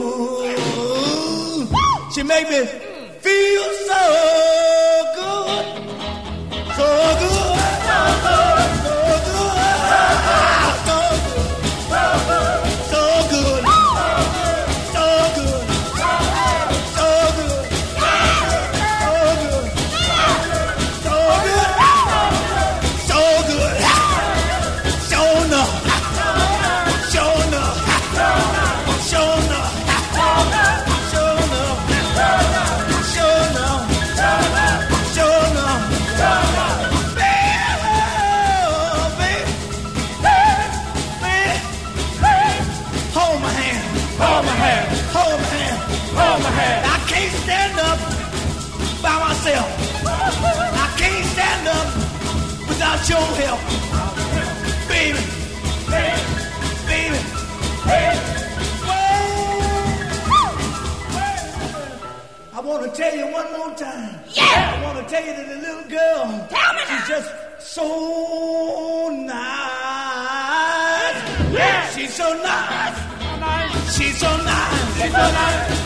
She 2.16 2.24
make 2.24 2.50
me 2.50 2.66
feel 3.20 3.64
so 3.88 4.55
to 62.96 63.02
tell 63.02 63.16
you 63.18 63.28
one 63.32 63.52
more 63.52 63.76
time. 63.76 64.20
Yeah. 64.34 64.76
I 64.78 64.84
want 64.84 64.98
to 65.08 65.14
tell 65.14 65.26
you 65.26 65.34
that 65.34 65.48
the 65.48 65.56
little 65.56 65.84
girl. 65.90 66.48
Tell 66.50 66.74
me 66.74 66.82
She's 66.88 67.08
just 67.08 67.30
so 67.60 69.10
nice. 69.10 69.36
Yeah. 71.54 71.90
She's 71.90 72.14
so 72.14 72.34
nice. 72.42 72.98
She's 72.98 73.28
so 73.28 73.38
nice. 73.38 73.98
She's 73.98 74.18
so 74.18 74.38
nice. 74.38 75.02
She's 75.02 75.12
so 75.12 75.18
nice. 75.18 75.85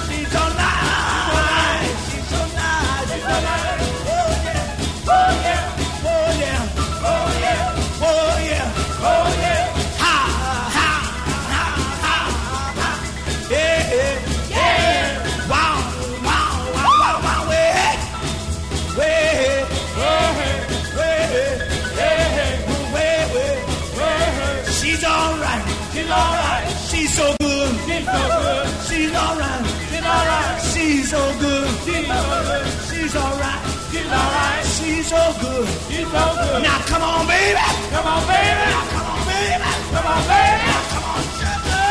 no 28.13 28.23
good. 28.43 28.65
She's 28.87 29.13
alright. 29.15 29.63
She's 29.89 30.05
alright. 30.05 30.61
She's 30.71 31.09
so 31.09 31.21
good. 31.39 31.67
She's 31.85 32.07
no 32.07 32.19
good. 32.47 32.65
She's 32.89 33.15
alright. 33.15 33.61
She's 33.91 34.11
alright. 34.19 34.63
She's 34.75 35.05
so 35.09 35.21
good. 35.41 35.67
She's 35.89 36.07
so 36.15 36.23
good. 36.41 36.59
Now 36.63 36.79
come 36.91 37.03
on, 37.03 37.27
baby. 37.27 37.65
Come 37.93 38.07
on, 38.13 38.21
baby. 38.27 38.67
Come 38.93 39.07
on, 39.13 39.19
baby. 39.29 39.69
Come 39.93 40.07
on, 40.13 40.21
baby. 40.29 40.69
Come 40.93 41.05
on, 41.11 41.21
sugar. 41.39 41.89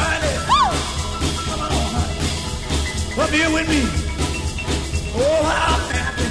Honey. 0.00 0.34
Come 1.46 1.60
on, 1.66 1.70
honey. 1.94 3.14
Come 3.16 3.32
here 3.38 3.50
with 3.56 3.68
me. 3.68 3.82
Oh, 5.18 5.42
how 5.48 5.76
happy 5.96 6.28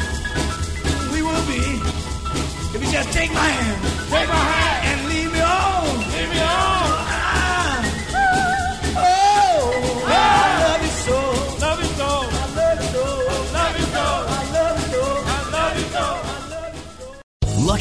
we 1.13 1.19
will 1.23 1.45
be 1.49 1.61
if 2.75 2.79
you 2.83 2.91
just 2.91 3.11
take 3.11 3.31
my 3.33 3.49
hand. 3.57 3.81
Take 4.11 4.27
my 4.29 4.35
hand. 4.35 4.64